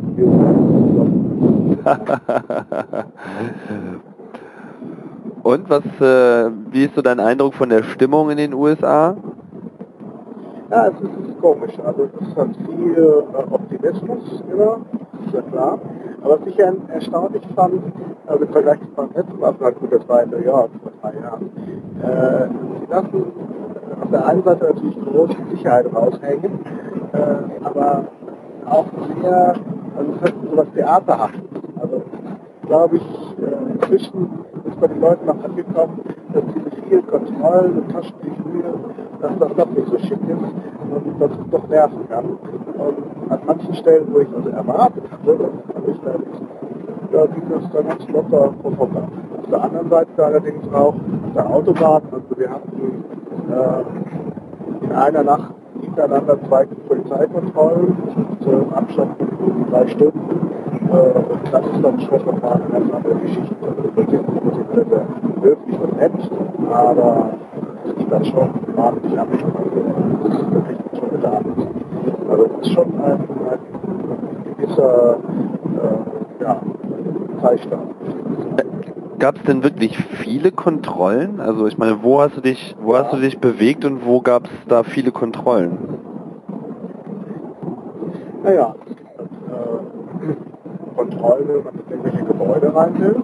Und 5.44 5.70
was, 5.70 5.84
äh, 6.02 6.50
wie 6.72 6.86
ist 6.86 6.96
so 6.96 7.02
dein 7.02 7.20
Eindruck 7.20 7.54
von 7.54 7.70
der 7.70 7.84
Stimmung 7.84 8.30
in 8.30 8.38
den 8.38 8.54
USA? 8.54 9.18
Ja, 10.70 10.88
es 10.88 10.96
ist, 10.96 11.04
ist 11.30 11.40
komisch. 11.40 11.80
Also 11.86 12.04
es 12.04 12.12
ist 12.28 12.36
halt 12.36 12.58
viel 12.58 12.98
äh, 12.98 13.24
Optimismus, 13.54 14.44
immer, 14.52 14.80
ist 15.26 15.34
ja 15.34 15.42
klar. 15.44 15.80
Aber 16.22 16.42
was 16.42 16.48
ich 16.48 16.58
ja 16.58 16.74
erstaunlich 16.90 17.44
fand, 17.56 17.82
äh, 18.28 18.36
im 18.36 18.50
Vergleich 18.50 18.80
zu 18.80 18.88
meinem 18.98 19.14
letzten 19.14 19.40
Mal, 19.40 19.54
gut, 19.54 19.94
das 19.94 20.10
war 20.10 20.24
in 20.24 20.32
New 20.32 20.40
York 20.40 20.72
vor 20.84 20.92
drei 21.02 21.14
Jahren, 21.20 21.50
äh, 22.04 22.50
sie 22.80 22.86
lassen 22.92 23.24
der 24.12 24.26
einen 24.26 24.44
Seite 24.44 24.66
natürlich 24.66 25.00
große 25.02 25.38
Sicherheit 25.52 25.86
raushängen, 25.94 26.60
äh, 27.14 27.64
aber 27.64 28.06
auch 28.66 28.86
sehr, 29.22 29.56
also 29.98 30.12
es 30.16 30.22
hat 30.22 30.34
so 30.44 30.58
was 30.58 30.72
Theaterhaftes. 30.74 31.42
Also 31.82 32.02
glaube 32.66 32.98
ich, 32.98 33.04
äh, 33.40 33.74
inzwischen 33.74 34.30
ist 34.66 34.80
bei 34.80 34.88
den 34.88 35.02
Leuten 35.02 35.30
auch 35.30 35.44
angekommen, 35.44 36.02
dass 36.34 36.44
diese 36.54 36.82
vielen 36.88 37.08
Kontrollen 37.08 37.78
und 37.78 37.92
Taschentücher, 37.92 38.74
dass 39.22 39.32
das 39.40 39.56
doch 39.56 39.70
nicht 39.70 39.88
so 39.88 39.98
schick 40.00 40.20
ist 40.28 41.06
und 41.06 41.22
dass 41.22 41.32
es 41.32 41.50
doch 41.52 41.68
nerven 41.68 42.10
kann. 42.10 42.26
Und 42.26 43.32
an 43.32 43.40
manchen 43.46 43.74
Stellen, 43.76 44.08
wo 44.12 44.20
ich 44.20 44.30
also 44.36 44.50
erwartet 44.50 45.04
hatte, 45.12 45.38
man 45.74 45.84
nicht 45.86 46.04
ehrlich, 46.06 46.28
da 47.12 47.26
ging 47.26 47.44
das 47.50 47.72
dann 47.72 47.88
ganz 47.88 48.08
locker 48.10 48.54
vorbei. 48.78 49.02
Auf 49.40 49.50
der 49.50 49.64
anderen 49.64 49.90
Seite 49.90 50.26
allerdings 50.26 50.68
auch 50.74 50.96
auf 50.96 51.34
der 51.34 51.50
Autobahn, 51.50 52.02
also 52.12 52.38
wir 52.38 52.50
hatten 52.50 53.06
äh, 53.52 54.86
in 54.86 54.92
einer 54.92 55.24
Nacht 55.24 55.54
hintereinander 55.82 56.38
zwei 56.48 56.66
Polizeikontrollen, 56.88 57.98
so 58.42 58.52
im 58.52 58.74
Abstand 58.74 59.18
von 59.18 59.66
drei 59.70 59.88
Stunden. 59.88 60.50
Äh, 60.90 61.20
und 61.20 61.42
das 61.52 61.66
ist 61.66 61.84
dann 61.84 62.00
schon 62.00 62.26
nochmal 62.26 62.62
eine 62.62 62.72
ganz 62.72 62.94
andere 62.94 63.16
Geschichte. 63.16 63.56
Also 63.62 63.96
wir 63.96 64.06
sind 64.06 64.90
sehr, 64.90 65.08
höflich 65.42 65.80
und 65.80 65.98
nett, 65.98 66.12
aber 66.72 67.30
es 67.86 68.02
ist 68.02 68.12
dann 68.12 68.26
schon 68.26 68.50
wahnsinnig 68.76 69.20
abgeschlossen. 69.20 69.56
Das 70.24 70.34
ist 70.34 70.52
wirklich 70.52 70.78
schon 71.00 71.10
getan. 71.10 71.46
Also 72.30 72.46
es 72.46 72.68
ist 72.68 72.74
schon 72.74 73.02
ein, 73.02 73.12
ein 73.12 74.56
gewisser 74.58 75.18
äh, 75.76 76.44
ja, 76.44 76.62
Zeitstand. 77.42 77.92
Gab 79.20 79.38
es 79.38 79.44
denn 79.44 79.64
wirklich 79.64 79.98
viele 79.98 80.52
Kontrollen? 80.52 81.40
Also 81.40 81.66
ich 81.66 81.78
meine, 81.80 82.04
wo 82.04 82.22
hast 82.22 82.38
du 82.38 82.42
dich, 82.42 82.76
wo 82.80 82.96
hast 82.96 83.12
du 83.12 83.18
dich 83.18 83.40
bewegt 83.40 83.84
und 83.84 84.06
wo 84.06 84.22
gab 84.22 84.46
es 84.46 84.52
da 84.68 84.84
viele 84.84 85.12
Kontrollen? 85.12 85.78
Naja, 88.44 88.76
es 88.80 88.96
gibt 88.96 89.02
halt, 89.18 89.30
äh, 89.32 90.96
Kontrollen, 90.96 91.48
wenn 91.48 91.64
man 91.64 91.74
in 91.74 91.82
irgendwelche 91.90 92.26
Gebäude 92.26 92.76
rein 92.76 93.00
will 93.00 93.16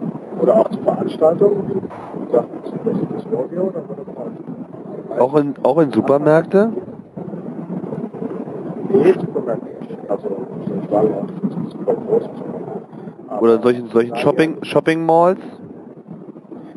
oder 0.41 0.55
auch 0.55 0.69
zu 0.69 0.79
Veranstaltungen. 0.79 1.89
Dann 2.31 2.45
halt. 4.17 5.19
Auch 5.19 5.35
in, 5.35 5.53
auch 5.61 5.77
in 5.77 5.91
Supermärkte? 5.91 6.73
Nee, 8.89 9.13
Supermärkte 9.13 9.67
nicht. 9.79 10.09
Also, 10.09 10.27
ich 10.83 10.91
war 10.91 11.03
ja 11.03 11.25
super 11.69 11.93
groß. 11.93 12.29
Oder 13.41 13.61
solchen, 13.61 13.87
solchen 13.89 14.15
Shopping, 14.15 14.57
Shopping 14.63 15.05
Malls? 15.05 15.39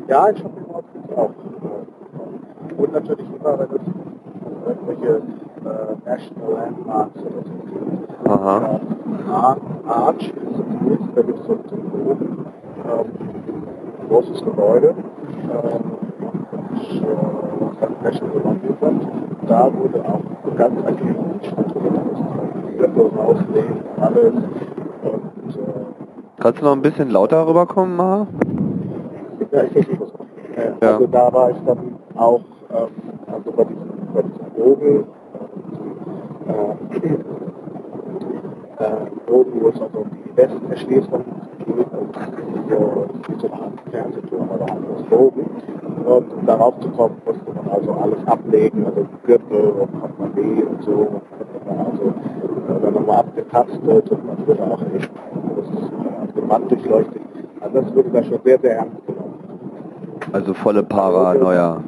Ja, 0.07 0.27
in 0.27 0.37
Shopping 0.37 0.65
Malls 0.71 0.85
gibt 0.93 1.11
es 1.11 1.17
auch. 1.17 1.29
äh, 1.29 2.81
Und 2.81 2.93
natürlich 2.93 3.25
immer, 3.39 3.59
wenn 3.59 3.67
es 3.75 3.81
irgendwelche 4.67 5.15
äh, 5.17 6.09
National 6.09 6.51
Landmarks 6.53 7.19
oder 7.21 7.43
so 7.43 7.53
gibt. 7.65 8.27
Aha. 8.29 8.79
Ar- 9.31 9.57
Arch 9.87 10.27
ist 10.29 10.59
es 10.59 10.89
nicht, 10.89 11.03
da 11.15 11.21
gibt 11.21 11.39
es 11.39 11.45
so 11.45 11.53
ein 11.53 11.91
oben 12.09 12.45
ähm, 12.85 14.07
großes 14.09 14.43
Gebäude. 14.43 14.95
Ähm, 15.43 15.91
und, 16.21 17.01
äh, 17.03 18.03
National. 18.03 18.41
Da 19.47 19.71
wurde 19.73 20.03
auch 20.05 20.55
ganz 20.57 20.85
agil 20.85 21.15
Grippe 22.77 23.11
rausnehmen, 23.17 23.79
alles. 23.99 24.33
Und 24.33 25.55
äh, 25.55 25.59
Kannst 26.39 26.61
du 26.61 26.65
noch 26.65 26.73
ein 26.73 26.81
bisschen 26.81 27.09
lauter 27.11 27.47
rüberkommen, 27.47 27.95
Maha? 27.95 28.27
Ja, 29.51 29.63
ich 29.63 29.71
verstehe 29.71 29.97
das. 29.97 30.09
Äh, 30.55 30.71
Ja. 30.81 30.93
Also 30.93 31.07
da 31.07 31.33
war 31.33 31.51
ich 31.51 31.57
dann 31.65 31.95
auch 32.15 32.41
ähm, 32.71 32.87
also 33.31 33.51
bei 33.51 33.63
diesem, 33.63 33.89
bei 34.13 34.21
diesem 34.21 34.51
Bogen, 34.55 35.05
äh, 36.47 37.03
äh, 38.83 39.05
Bogen, 39.25 39.61
wo 39.61 39.69
es 39.69 39.81
also 39.81 39.99
um 39.99 40.09
die 40.11 40.37
Westerschließung 40.37 41.23
geht 41.65 41.87
und 41.93 42.15
so, 42.69 43.05
wie 43.27 43.51
Art 43.53 43.73
Fernsehturm 43.91 44.49
oder 44.49 44.71
anderes 44.71 45.03
Bogen. 45.03 45.45
Und 46.05 46.33
um 46.33 46.45
darauf 46.45 46.79
zu 46.79 46.89
kommen, 46.89 47.21
musste 47.25 47.51
man 47.53 47.67
also 47.69 47.91
alles 47.93 48.25
ablegen, 48.27 48.85
also 48.85 49.05
Gürtel 49.25 49.71
und 49.71 49.99
Portemonnaie 49.99 50.63
und 50.63 50.83
so. 50.83 50.91
Und 50.91 51.21
dann 51.65 51.79
also 51.79 52.03
äh, 52.03 52.81
dann 52.81 52.93
nochmal 52.93 53.19
abgetastet 53.19 54.11
und 54.11 54.25
man 54.25 54.47
wurde 54.47 54.63
auch 54.63 54.81
echt 54.95 55.11
das 55.57 55.69
ist, 55.69 56.37
äh, 56.37 56.41
Mann 56.41 56.67
durchleuchtet. 56.67 57.21
Also 57.59 57.81
das 57.81 57.95
wurde 57.95 58.09
da 58.09 58.23
schon 58.23 58.39
sehr, 58.43 58.59
sehr 58.59 58.77
ernst. 58.77 59.06
Also 60.33 60.53
volle 60.53 60.83
Paranoia. 60.83 61.81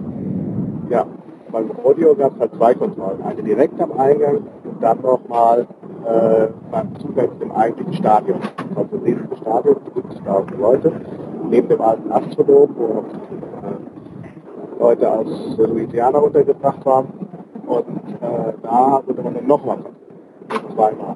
Ja, 0.89 1.05
beim 1.51 1.71
Rodeo 1.83 2.15
gab 2.15 2.33
es 2.35 2.39
halt 2.39 2.55
zwei 2.55 2.73
Kontrollen. 2.73 3.21
Eine 3.23 3.43
direkt 3.43 3.79
am 3.81 3.91
Eingang 3.99 4.37
und 4.63 4.81
dann 4.81 5.01
nochmal 5.01 5.67
äh, 6.05 6.47
beim 6.71 6.95
Zugang 6.99 7.29
zum 7.39 7.51
eigentlichen 7.51 7.93
Stadion. 7.93 8.39
Also 8.75 8.97
neben 9.03 9.27
dem 9.27 9.37
Stadion 9.37 9.75
70.000 10.25 10.57
Leute, 10.59 10.91
neben 11.49 11.67
dem 11.67 11.81
alten 11.81 12.11
Astrodom, 12.11 12.75
wo 12.77 12.85
auch 12.85 13.05
äh, 13.05 14.79
Leute 14.79 15.11
aus 15.11 15.57
Louisiana 15.57 16.19
untergebracht 16.19 16.85
waren. 16.85 17.07
Und 17.67 17.87
äh, 18.21 18.53
da 18.63 19.01
wurde 19.05 19.21
man 19.21 19.35
dann 19.35 19.47
nochmal 19.47 19.77
zweimal. 20.75 21.15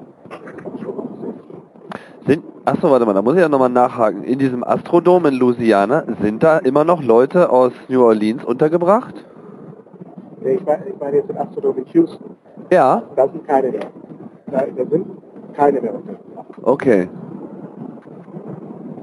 Achso, 2.66 2.90
warte 2.90 3.04
mal, 3.04 3.12
da 3.12 3.20
muss 3.20 3.34
ich 3.34 3.40
ja 3.40 3.48
nochmal 3.48 3.68
nachhaken. 3.68 4.24
In 4.24 4.38
diesem 4.38 4.64
Astrodom 4.64 5.26
in 5.26 5.34
Louisiana 5.34 6.04
sind 6.22 6.42
da 6.42 6.58
immer 6.58 6.82
noch 6.82 7.02
Leute 7.02 7.50
aus 7.50 7.72
New 7.88 8.02
Orleans 8.02 8.42
untergebracht? 8.42 9.14
Nee, 10.40 10.54
ich 10.54 10.64
meine, 10.64 10.86
ich 10.86 10.98
meine 10.98 11.16
jetzt 11.16 11.28
den 11.28 11.36
Astrodom 11.36 11.76
in 11.76 11.84
Houston. 11.92 12.36
Ja. 12.70 13.02
Da 13.16 13.28
sind 13.28 13.46
keine 13.46 13.70
mehr. 13.70 13.80
Da, 14.50 14.62
da 14.76 14.90
sind 14.90 15.06
keine 15.52 15.80
mehr 15.82 15.94
untergebracht. 15.94 16.46
Okay. 16.62 17.08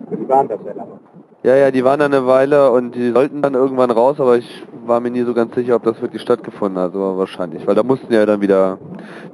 Die 0.09 0.29
waren 0.29 0.47
das 0.47 0.59
sehr 0.63 0.73
lange. 0.73 0.99
Ja, 1.43 1.55
ja, 1.55 1.69
die 1.71 1.83
waren 1.83 1.99
da 1.99 2.05
eine 2.05 2.25
Weile 2.25 2.71
und 2.71 2.95
die 2.95 3.11
sollten 3.11 3.43
dann 3.43 3.53
irgendwann 3.53 3.91
raus, 3.91 4.19
aber 4.19 4.37
ich 4.37 4.65
war 4.85 4.99
mir 4.99 5.11
nie 5.11 5.23
so 5.23 5.33
ganz 5.33 5.53
sicher, 5.53 5.75
ob 5.75 5.83
das 5.83 6.01
wirklich 6.01 6.21
stattgefunden 6.21 6.81
hat, 6.81 6.95
aber 6.95 7.17
wahrscheinlich, 7.17 7.65
weil 7.67 7.75
da 7.75 7.83
mussten 7.83 8.11
ja 8.11 8.25
dann 8.25 8.41
wieder 8.41 8.77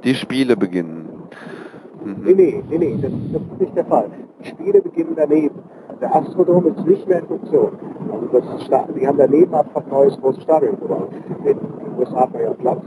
die 0.04 0.14
Spiele 0.14 0.56
beginnen. 0.56 1.07
Mhm. 2.08 2.24
Nee, 2.24 2.34
nee, 2.34 2.64
nee, 2.70 2.78
nee, 2.78 2.98
das, 3.02 3.12
das, 3.32 3.42
ist 3.42 3.60
nicht 3.60 3.76
der 3.76 3.84
Fall. 3.84 4.06
Die 4.40 4.48
Spiele 4.48 4.80
beginnen 4.80 5.12
daneben. 5.16 5.58
Der 6.00 6.14
Astrodom 6.14 6.66
ist 6.66 6.86
nicht 6.86 7.06
mehr 7.06 7.18
in 7.18 7.26
Funktion. 7.26 7.72
Also 8.12 8.40
das 8.40 8.94
die 8.94 9.06
haben 9.06 9.18
daneben 9.18 9.54
einfach 9.54 9.84
ein 9.84 9.90
neues 9.90 10.18
großes 10.20 10.42
Stadion 10.42 10.78
gebaut. 10.80 11.10
In 11.38 11.44
den 11.44 11.58
USA 11.98 12.28
man 12.32 12.42
ja 12.42 12.50
Platz. 12.54 12.82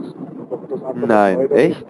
Nein, 1.06 1.50
echt? 1.50 1.86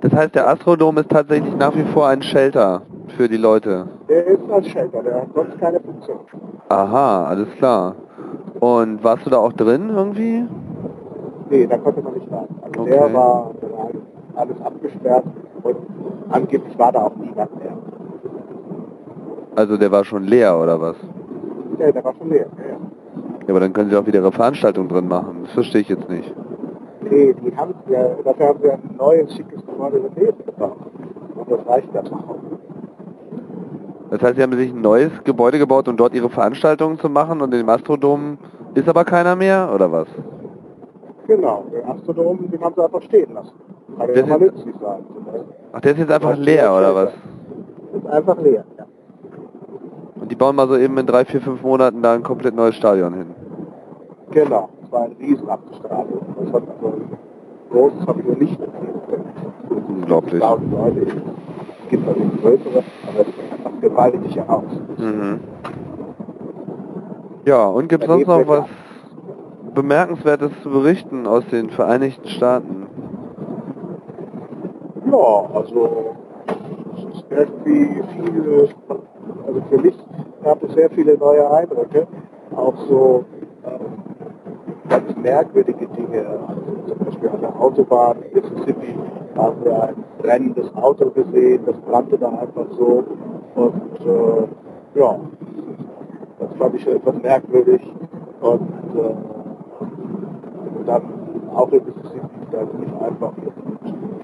Das 0.00 0.12
heißt, 0.12 0.34
der 0.34 0.48
Astrodom 0.48 0.98
ist 0.98 1.10
tatsächlich 1.10 1.54
nach 1.56 1.74
wie 1.74 1.84
vor 1.92 2.08
ein 2.08 2.22
Shelter 2.22 2.82
für 3.16 3.28
die 3.28 3.36
Leute. 3.36 3.86
Der 4.08 4.26
ist 4.26 4.50
ein 4.50 4.64
Shelter, 4.64 5.02
der 5.02 5.22
hat 5.22 5.28
sonst 5.34 5.58
keine 5.58 5.80
Funktion. 5.80 6.20
Aha, 6.68 7.26
alles 7.26 7.48
klar. 7.56 7.94
Und 8.60 9.02
warst 9.04 9.26
du 9.26 9.30
da 9.30 9.38
auch 9.38 9.52
drin 9.52 9.90
irgendwie? 9.90 10.44
Nee, 11.50 11.66
da 11.66 11.78
konnte 11.78 12.02
man 12.02 12.14
nicht 12.14 12.30
rein. 12.30 12.48
Also 12.62 12.80
okay. 12.80 12.90
der 12.90 13.14
war 13.14 13.50
alles 14.34 14.60
abgesperrt 14.62 15.24
und 15.62 15.76
angeblich 16.30 16.78
war 16.78 16.92
da 16.92 17.04
auch 17.04 17.16
niemand 17.16 17.56
mehr. 17.58 17.76
Also 19.56 19.76
der 19.76 19.90
war 19.90 20.04
schon 20.04 20.24
leer 20.24 20.58
oder 20.58 20.80
was? 20.80 20.96
Ja, 21.78 21.90
der 21.90 22.04
war 22.04 22.14
schon 22.14 22.30
leer, 22.30 22.46
ja. 22.58 22.76
Ja, 23.46 23.48
aber 23.48 23.60
dann 23.60 23.72
können 23.72 23.90
sie 23.90 23.96
auch 23.96 24.06
wieder 24.06 24.20
ihre 24.20 24.32
Veranstaltung 24.32 24.88
drin 24.88 25.08
machen. 25.08 25.40
Das 25.44 25.52
verstehe 25.52 25.80
ich 25.80 25.88
jetzt 25.88 26.08
nicht. 26.08 26.34
Nee, 27.02 27.34
die 27.34 27.56
haben 27.56 27.74
ja, 27.88 28.08
dafür 28.22 28.48
haben 28.48 28.58
sie 28.62 28.70
ein 28.70 28.96
neues, 28.98 29.34
schickes 29.34 29.64
Gebäude 29.64 30.00
gebaut. 30.00 30.76
Und 31.34 31.50
das 31.50 31.66
reicht 31.66 31.94
dann 31.94 32.06
auch. 32.12 32.36
Das 34.10 34.22
heißt, 34.22 34.36
sie 34.36 34.42
haben 34.42 34.52
sich 34.52 34.72
ein 34.72 34.80
neues 34.80 35.12
Gebäude 35.24 35.58
gebaut, 35.58 35.88
um 35.88 35.96
dort 35.96 36.14
ihre 36.14 36.30
Veranstaltungen 36.30 36.98
zu 36.98 37.08
machen 37.08 37.40
und 37.40 37.52
in 37.52 37.60
dem 37.60 37.68
Astrodom 37.68 38.38
ist 38.74 38.88
aber 38.88 39.04
keiner 39.04 39.36
mehr, 39.36 39.70
oder 39.74 39.90
was? 39.90 40.08
Genau, 41.26 41.64
den 41.72 41.84
Astrodom, 41.84 42.50
den 42.50 42.60
haben 42.60 42.74
sie 42.74 42.84
einfach 42.84 43.02
stehen 43.02 43.34
lassen. 43.34 43.52
Kann 43.96 44.14
ja 44.14 44.26
mal 44.26 44.38
nützlich 44.38 44.74
sein. 44.80 45.04
Ach, 45.72 45.80
der 45.80 45.92
ist 45.92 45.98
jetzt 45.98 46.12
einfach 46.12 46.36
leer, 46.36 46.72
oder 46.72 46.94
was? 46.94 47.10
Ist 47.94 48.06
einfach 48.06 48.38
leer, 48.40 48.64
ja. 48.76 48.86
Und 50.20 50.30
die 50.30 50.36
bauen 50.36 50.56
mal 50.56 50.68
so 50.68 50.76
eben 50.76 50.98
in 50.98 51.06
drei, 51.06 51.24
vier, 51.24 51.40
fünf 51.40 51.62
Monaten 51.62 52.02
da 52.02 52.14
ein 52.14 52.22
komplett 52.22 52.54
neues 52.54 52.74
Stadion 52.74 53.14
hin. 53.14 53.34
Genau, 54.30 54.68
das 54.82 54.92
war 54.92 55.04
ein 55.04 55.12
Riesenabstadion. 55.18 56.20
Das 56.44 56.52
hat 56.52 56.62
so 56.80 56.86
ein 56.88 57.18
großes 57.70 58.06
habe 58.06 58.20
ich 58.20 58.26
noch 58.26 58.36
nicht 58.36 58.58
gesehen. 58.58 59.84
Unglaublich. 59.88 60.40
Leute. 60.42 61.06
Es 61.84 61.90
gibt 61.90 62.08
also 62.08 62.20
größere, 62.42 62.84
aber 63.06 63.20
es 63.20 63.26
sieht 63.26 63.52
einfach 63.52 63.80
gewaltig 63.80 64.40
aus. 64.48 64.64
Mhm. 64.98 65.40
Ja, 67.46 67.66
und 67.66 67.88
gibt 67.88 68.04
es 68.04 68.08
sonst 68.08 68.26
noch 68.26 68.46
was 68.46 68.64
Bemerkenswertes 69.74 70.50
zu 70.62 70.70
berichten 70.70 71.26
aus 71.26 71.46
den 71.46 71.70
Vereinigten 71.70 72.28
Staaten? 72.28 72.87
Ja, 75.10 75.48
also 75.54 76.14
es 76.96 77.16
ist 77.16 77.24
irgendwie 77.30 78.02
viel, 78.12 78.68
also 79.46 79.60
für 79.70 79.78
mich 79.78 79.96
gab 80.42 80.62
es 80.62 80.74
sehr 80.74 80.90
viele 80.90 81.16
neue 81.16 81.50
Eindrücke, 81.50 82.06
auch 82.54 82.76
so 82.88 83.24
ähm, 83.64 83.80
ganz 84.88 85.16
merkwürdige 85.16 85.86
Dinge, 85.88 86.26
also 86.46 86.62
zum 86.86 86.98
Beispiel 87.06 87.28
an 87.30 87.40
der 87.40 87.58
Autobahn 87.58 88.18
in 88.22 88.34
Mississippi 88.34 88.94
haben 89.38 89.64
wir 89.64 89.82
ein 89.82 90.04
brennendes 90.18 90.74
Auto 90.76 91.10
gesehen, 91.10 91.62
das 91.64 91.76
brannte 91.78 92.18
da 92.18 92.28
einfach 92.28 92.66
so. 92.72 93.04
Und 93.54 94.00
äh, 94.00 94.98
ja, 94.98 95.18
das 96.38 96.54
fand 96.58 96.74
ich 96.74 96.82
schon 96.82 96.96
etwas 96.96 97.22
merkwürdig. 97.22 97.80
Und 98.40 98.68
äh, 98.94 99.14
dann 100.84 101.02
auch 101.54 101.70
in 101.72 101.84
Mississippi, 101.84 102.46
da 102.50 102.60
lief 102.62 103.02
einfach 103.02 103.32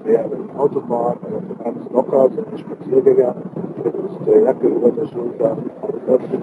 quer 0.05 0.25
über 0.25 0.35
die 0.35 0.57
Autobahn, 0.57 1.17
also 1.23 1.63
ganz 1.63 1.91
locker, 1.91 2.29
sind 2.29 2.47
die 2.53 2.57
Spaziergänger 2.59 3.35
mit 3.83 4.27
der 4.27 4.41
Jacke 4.41 4.67
über 4.67 4.91
der 4.91 5.07
Schulter. 5.07 5.57
Das 6.07 6.21
ist 6.21 6.33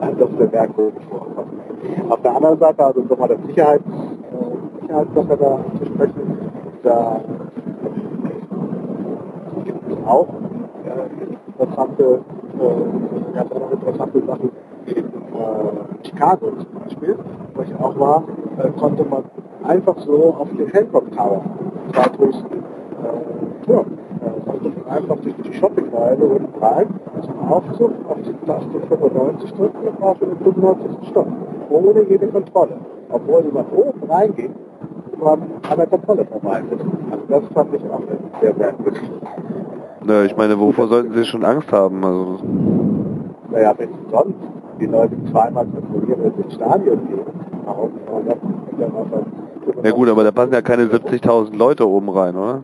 einfach 0.00 0.28
sehr 0.38 0.50
merkwürdig 0.50 1.04
vorkommen. 1.08 1.60
Auf 2.08 2.20
der 2.22 2.36
anderen 2.36 2.58
Seite, 2.58 2.84
also 2.84 3.00
nochmal 3.02 3.28
das 3.28 3.38
Sicherheits, 3.46 3.84
äh, 3.86 4.80
Sicherheitssache 4.80 5.36
da 5.36 5.58
zu 5.78 5.86
sprechen, 5.86 6.38
da 6.82 7.20
gibt 9.64 9.92
es 9.92 10.06
auch 10.06 10.28
äh, 10.84 11.62
interessante, 11.62 12.20
äh, 12.58 13.34
ganz 13.34 13.50
interessante 13.72 14.26
Sachen 14.26 14.50
in 14.86 14.96
äh, 14.96 16.04
Chicago 16.04 16.50
zum 16.50 16.80
Beispiel, 16.82 17.16
wo 17.54 17.62
ich 17.62 17.74
auch 17.76 17.98
war, 17.98 18.24
äh, 18.58 18.68
konnte 18.78 19.04
man 19.04 19.24
einfach 19.64 19.98
so 20.00 20.34
auf 20.38 20.48
den 20.56 20.68
Hancock 20.68 21.10
Tower, 21.12 21.42
zweithöchsten 21.92 22.58
äh, 22.58 23.66
Turm, 23.66 23.86
äh, 24.20 24.90
einfach 24.90 25.16
durch 25.16 25.34
die 25.44 25.52
Shoppingmeile 25.54 26.24
unten 26.24 26.58
rein, 26.62 26.86
zum 27.22 27.48
Aufzug 27.48 27.92
auf 28.08 28.18
die 28.24 28.46
Taste 28.46 28.80
95 28.88 29.52
drücken 29.52 29.88
und 29.88 30.00
war 30.00 30.16
schon 30.16 30.30
im 30.30 30.38
95. 30.38 31.08
Stock, 31.08 31.26
ohne 31.70 32.02
jede 32.08 32.26
Kontrolle. 32.28 32.76
Obwohl 33.10 33.42
sie 33.42 33.52
nach 33.52 33.70
oben 33.72 34.10
reingehen, 34.10 34.54
man 35.22 35.42
an 35.68 35.76
der 35.76 35.86
Kontrolle 35.86 36.24
vorbei 36.24 36.62
Also 37.10 37.24
das 37.28 37.42
fand 37.54 37.74
ich 37.74 37.82
auch 37.90 38.02
sehr 38.40 38.54
merkwürdig. 38.54 39.02
Naja, 40.04 40.24
ich 40.24 40.36
meine, 40.36 40.58
wovor 40.58 40.88
sollten 40.88 41.12
Sie 41.14 41.24
schon 41.24 41.44
Angst 41.44 41.70
haben? 41.70 42.04
Also 42.04 42.38
naja, 43.50 43.74
wenn 43.76 43.90
sonst 44.10 44.34
die 44.80 44.86
Leute 44.86 45.14
zweimal 45.30 45.66
kontrollieren 45.66 46.20
und 46.22 46.44
ins 46.44 46.54
Stadion 46.54 47.06
gehen, 47.06 47.20
warum 47.64 47.92
kann 48.06 48.94
man 48.94 49.10
dann 49.10 49.41
ja 49.82 49.90
gut, 49.90 50.08
aber 50.08 50.24
da 50.24 50.30
passen 50.30 50.52
ja 50.52 50.62
keine 50.62 50.84
70.000 50.84 51.56
Leute 51.56 51.88
oben 51.88 52.08
rein, 52.08 52.36
oder? 52.36 52.62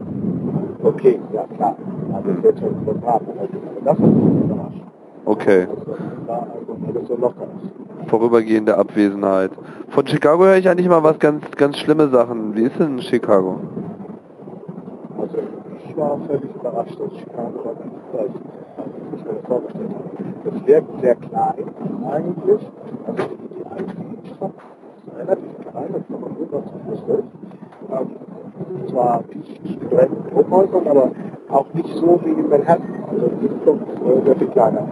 Okay, 0.83 1.19
ja 1.33 1.45
klar. 1.57 1.77
Also 2.13 2.31
das 2.31 2.43
wird 2.43 2.59
schon 2.59 2.85
verbraten. 2.85 3.27
Das 3.85 3.99
überrascht. 3.99 4.83
Okay. 5.25 5.67
Vorübergehende 8.07 8.77
Abwesenheit. 8.77 9.51
Von 9.91 10.07
Chicago 10.07 10.45
höre 10.45 10.57
ich 10.57 10.69
eigentlich 10.69 10.89
mal 10.89 11.03
was 11.03 11.19
ganz, 11.19 11.45
ganz 11.57 11.77
schlimme 11.79 12.09
Sachen. 12.09 12.55
Wie 12.55 12.63
ist 12.63 12.79
denn 12.79 12.99
in 12.99 13.03
Chicago? 13.03 13.61
Also 15.21 15.37
ich 15.85 15.97
war 15.97 16.19
völlig 16.27 16.55
überrascht, 16.55 16.99
dass 16.99 17.13
Chicago 17.19 17.65
war 17.65 17.75
ganz 17.75 17.95
gleich, 18.13 18.31
als 18.77 18.89
ich 18.97 19.25
mir 19.27 19.35
das 19.35 19.47
vorgestellt 19.47 19.91
habe. 19.91 20.09
Das 20.45 20.67
wirkt 20.67 21.01
sehr 21.01 21.15
klein 21.17 21.65
eigentlich. 22.11 22.71
Also 23.07 23.23
die 23.57 23.67
Altstadt 23.67 24.53
relativ 25.19 25.59
klein, 25.61 25.68
das 25.93 26.07
kann 26.07 26.21
man 26.21 26.37
nur 26.39 26.49
ganz 26.51 26.71
Fuß 26.71 27.03
ähm, 27.91 28.11
Zwar 28.89 29.23
nicht 29.35 29.81
direkt 29.91 30.13
Hochhäusern, 30.35 30.89
aber 30.89 31.11
auch 31.51 31.67
nicht 31.75 31.95
so 31.97 32.19
wie 32.25 32.31
in 32.31 32.49
Manhattan. 32.49 33.05
Also 33.11 33.29
die 33.41 33.47
ist 33.47 33.57
doch 33.65 33.77
äh, 33.77 34.23
sehr 34.25 34.37
viel 34.37 34.49
kleiner. 34.49 34.89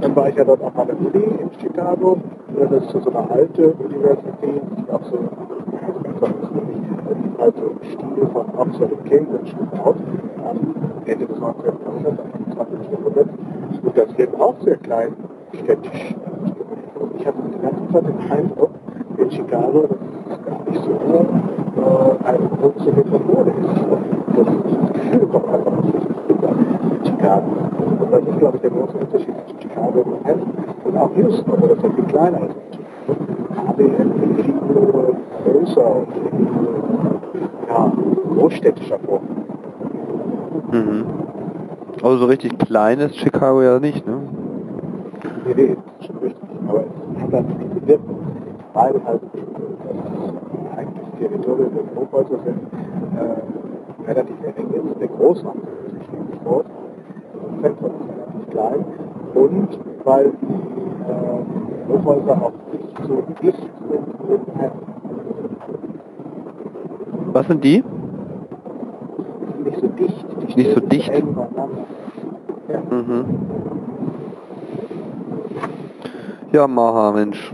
Dann 0.00 0.16
war 0.16 0.28
ich 0.28 0.36
ja 0.36 0.44
dort 0.44 0.62
auch 0.62 0.74
an 0.74 0.86
der 0.86 0.98
Uni 0.98 1.24
in 1.24 1.50
Chicago. 1.60 2.16
Das 2.58 2.70
ist 2.70 2.90
so 2.90 2.98
eine 3.10 3.30
alte 3.30 3.72
Universität, 3.72 4.62
die 4.78 4.90
auch 4.90 5.04
so 5.04 5.18
die 5.18 7.40
alte 7.40 7.62
Stil 7.82 8.26
von 8.32 8.46
Oxford 8.56 8.92
und 8.92 9.04
Cambridge 9.04 9.54
gebaut. 9.56 9.96
Am 10.48 10.58
Ende 11.06 11.26
des 11.26 11.38
19. 11.38 11.64
Jahrhunderts, 11.84 12.20
am 12.20 12.52
20. 12.54 12.92
Jahrhundert. 12.92 13.28
Und 13.82 13.96
das 13.96 14.18
wird 14.18 14.40
auch 14.40 14.54
sehr 14.62 14.76
klein, 14.76 15.14
städtisch. 15.54 16.14
Ich 17.18 17.26
hatte 17.26 17.38
die 17.54 17.58
ganze 17.60 17.92
Zeit 17.92 18.04
den 18.06 18.30
Eindruck, 18.30 18.70
in 19.30 19.36
Chicago, 19.36 19.86
dass 19.86 20.38
es 20.38 20.44
gar 20.44 20.70
nicht 20.70 20.84
so 20.84 20.90
äh, 21.80 22.28
eine 22.28 22.48
große 22.48 22.92
Metropole 22.92 23.50
ist. 23.50 23.68
Das 24.36 24.92
Gefühl 24.92 25.26
kommt 25.26 25.48
einfach 25.48 25.84
nicht 25.84 27.06
Chicago. 27.06 27.50
Und 28.00 28.12
das 28.12 28.22
ist, 28.22 28.38
glaube 28.38 28.56
ich, 28.56 28.62
der 28.62 28.70
große 28.70 28.96
Unterschied 28.96 29.34
zwischen 29.46 29.60
Chicago 29.60 30.00
ABM 30.00 30.40
und 30.84 30.96
auch 30.96 31.10
Houston, 31.16 31.52
obwohl 31.52 31.68
das 31.68 31.82
ja 31.82 31.90
viel 31.90 32.04
kleiner 32.04 32.38
ist. 32.38 32.56
Ist 33.78 34.44
viel 34.44 34.54
größer 35.44 35.96
und 35.96 36.08
ja, 37.68 37.92
großstädtischer 38.34 38.98
vor. 38.98 39.20
Mhm. 40.72 41.04
Also 42.02 42.16
so 42.18 42.26
richtig 42.26 42.58
klein 42.58 43.00
ist 43.00 43.16
Chicago 43.16 43.62
ja 43.62 43.78
nicht, 43.78 44.06
ne? 44.06 44.18
Nee, 45.46 45.54
nee, 45.56 45.76
das 45.76 46.00
ist 46.00 46.06
schon 46.06 46.16
richtig. 46.18 46.48
Aber 46.68 46.80
es 46.80 47.22
hat 47.22 47.32
halt 47.32 47.69
weil 48.80 48.94
halt 49.04 49.20
das 49.22 50.78
eigentlich 50.78 51.08
Territorium 51.18 51.70
des 51.74 51.84
Hochhäusers 51.96 52.40
sind, 52.44 52.60
äh, 53.18 54.08
relativ 54.10 54.36
eng 54.42 54.70
ist, 54.72 55.00
der 55.00 55.08
Großraum 55.08 55.56
ist 55.86 56.08
natürlich 56.08 56.44
groß, 56.44 56.64
das 57.34 57.60
Zentrum 57.62 57.90
ist 57.90 58.08
relativ 58.08 58.50
klein 58.50 58.84
und 59.34 59.68
weil 60.04 60.32
die 60.40 60.46
äh, 61.10 61.92
Hochhäuser 61.92 62.42
auch 62.42 62.52
nicht 62.72 62.96
so 63.06 63.22
dicht 63.42 63.58
sind 63.90 64.06
in 64.30 64.70
Was 67.32 67.46
sind 67.46 67.62
die? 67.62 67.84
nicht 69.64 69.80
so 69.80 69.86
dicht. 69.88 70.26
Die 70.48 70.54
Nicht 70.56 70.74
so 70.74 70.80
dicht? 70.80 71.10
eng. 71.10 71.36
Ja. 72.68 72.80
Mhm. 72.90 73.24
Ja, 76.52 76.66
Maha, 76.66 77.12
Mensch. 77.12 77.52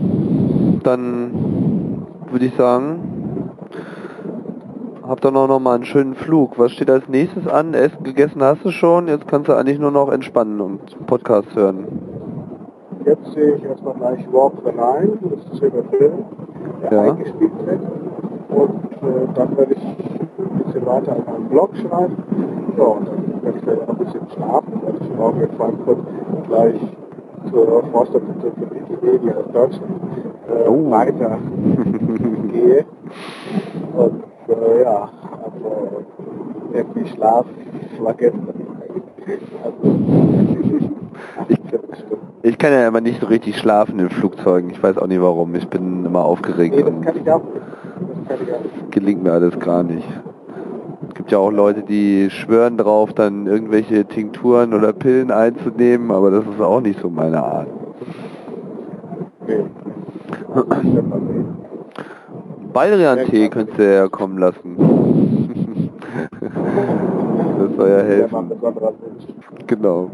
Dann 0.83 2.05
würde 2.29 2.45
ich 2.45 2.55
sagen, 2.55 3.51
habt 5.07 5.25
ihr 5.25 5.31
noch, 5.31 5.47
noch 5.47 5.59
mal 5.59 5.75
einen 5.75 5.85
schönen 5.85 6.15
Flug. 6.15 6.57
Was 6.59 6.71
steht 6.71 6.89
als 6.89 7.07
nächstes 7.07 7.47
an? 7.47 7.73
Essen 7.73 8.03
gegessen 8.03 8.41
hast 8.43 8.63
du 8.63 8.71
schon, 8.71 9.07
jetzt 9.07 9.27
kannst 9.27 9.47
du 9.47 9.53
eigentlich 9.53 9.79
nur 9.79 9.91
noch 9.91 10.11
entspannen 10.11 10.59
und 10.61 11.07
Podcast 11.07 11.53
hören. 11.55 11.87
Jetzt 13.05 13.31
sehe 13.33 13.55
ich 13.55 13.63
erstmal 13.63 13.93
gleich 13.95 14.27
Walk 14.33 14.53
the 14.65 14.71
Line, 14.71 15.17
das 15.21 15.53
ist 15.53 15.59
hier 15.59 15.69
der 15.69 15.83
Film, 15.85 16.25
der 16.83 16.91
Ja. 16.91 17.01
eingespielt 17.11 17.51
wird. 17.65 17.79
Und 18.49 18.91
äh, 18.93 19.27
dann 19.33 19.57
werde 19.57 19.73
ich 19.73 19.83
ein 19.85 20.63
bisschen 20.65 20.85
weiter 20.85 21.11
an 21.13 21.23
meinem 21.25 21.47
Blog 21.49 21.69
schreiben. 21.77 22.17
Ja, 22.77 22.83
und 22.83 23.07
dann 23.07 23.43
werde 23.43 23.57
ich 23.57 23.63
vielleicht 23.63 23.81
auch 23.83 23.89
ein 23.89 23.97
bisschen 23.97 24.27
schlafen, 24.35 24.81
weil 24.83 24.93
ich 25.01 25.15
morgen 25.15 25.41
in 25.41 25.51
Frankfurt 25.51 25.97
gleich 26.49 26.81
zur 27.49 27.83
Forsterbitte 27.91 28.51
für 28.51 28.75
Wikipedia 28.75 29.35
aus 29.37 29.51
Deutschland 29.53 30.01
Oh. 30.49 30.89
weiter 30.89 31.37
gehe. 32.51 32.85
Und 33.95 34.23
äh, 34.47 34.83
ja, 34.83 35.09
also 35.43 36.05
irgendwie 36.73 37.07
Schlaf 37.07 37.45
war 37.99 38.13
gestern. 38.13 38.47
Also, 39.63 39.97
48 41.39 42.05
Stunden. 42.05 42.27
Ich 42.43 42.57
kann 42.57 42.71
ja 42.71 42.87
immer 42.87 43.01
nicht 43.01 43.19
so 43.19 43.27
richtig 43.27 43.57
schlafen 43.57 43.99
in 43.99 44.09
Flugzeugen. 44.09 44.69
Ich 44.69 44.81
weiß 44.81 44.97
auch 44.97 45.07
nicht 45.07 45.21
warum. 45.21 45.53
Ich 45.55 45.67
bin 45.67 46.05
immer 46.05 46.23
aufgeregt 46.23 46.75
Nee, 46.75 46.83
das 46.83 47.01
kann 47.01 47.21
ich 47.21 47.31
auch. 47.31 47.41
Das 47.41 48.37
kann 48.37 48.47
ich 48.47 48.53
auch 48.53 48.77
gelingt 48.97 49.23
mir 49.23 49.31
alles 49.31 49.59
gar 49.59 49.83
nicht. 49.83 50.07
Es 51.07 51.13
gibt 51.13 51.31
ja 51.31 51.37
auch 51.37 51.51
Leute, 51.51 51.83
die 51.83 52.31
schwören 52.31 52.77
drauf, 52.77 53.13
dann 53.13 53.45
irgendwelche 53.45 54.05
Tinkturen 54.05 54.73
oder 54.73 54.91
Pillen 54.91 55.29
einzunehmen, 55.29 56.09
aber 56.09 56.31
das 56.31 56.43
ist 56.45 56.59
auch 56.59 56.81
nicht 56.81 56.99
so 56.99 57.09
meine 57.11 57.43
Art. 57.43 57.67
Nee. 59.45 59.65
Baldrian-Tee 62.73 63.49
könntest 63.49 63.77
du 63.79 63.93
ja 63.95 64.07
kommen 64.07 64.37
lassen. 64.37 64.75
das 66.41 67.75
soll 67.75 67.89
ja 67.89 67.97
helfen. 67.99 68.51
Genau. 69.67 70.09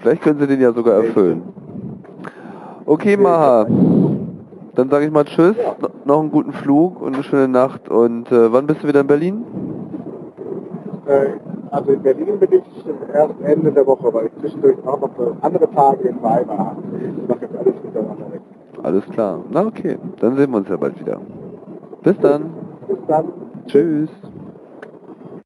Vielleicht 0.00 0.22
können 0.22 0.38
sie 0.40 0.46
den 0.46 0.60
ja 0.60 0.72
sogar 0.72 0.94
erfüllen. 1.04 1.42
Okay, 2.86 3.16
Maha. 3.16 3.66
Dann 4.74 4.88
sage 4.90 5.06
ich 5.06 5.10
mal 5.10 5.24
Tschüss, 5.24 5.56
no- 5.80 5.88
noch 6.04 6.20
einen 6.20 6.30
guten 6.30 6.52
Flug 6.52 7.02
und 7.02 7.14
eine 7.14 7.24
schöne 7.24 7.48
Nacht. 7.48 7.88
Und 7.88 8.30
äh, 8.30 8.52
wann 8.52 8.66
bist 8.66 8.82
du 8.84 8.88
wieder 8.88 9.00
in 9.00 9.06
Berlin? 9.08 9.44
Äh, 11.06 11.30
Also 11.70 11.92
in 11.92 12.02
Berlin 12.02 12.38
bin 12.38 12.48
ich 12.52 12.62
erst 13.12 13.34
Ende 13.42 13.72
der 13.72 13.86
Woche, 13.86 14.12
weil 14.14 14.26
ich 14.26 14.32
zwischendurch 14.40 14.76
auch 14.86 15.00
noch 15.00 15.10
andere 15.42 15.68
Tage 15.70 16.08
in 16.08 16.22
Weimar. 16.22 16.76
Ich 16.94 17.28
mache 17.28 17.40
jetzt 17.42 17.56
alles 17.56 17.74
miteinander 17.82 18.32
weg. 18.32 18.40
Alles 18.82 19.04
klar. 19.06 19.40
Na 19.50 19.66
okay, 19.66 19.98
dann 20.20 20.36
sehen 20.36 20.50
wir 20.50 20.58
uns 20.58 20.68
ja 20.68 20.76
bald 20.76 20.98
wieder. 21.00 21.20
Bis 22.02 22.18
dann. 22.18 22.54
Bis 22.86 22.98
dann. 23.06 23.26
Tschüss. 23.66 24.10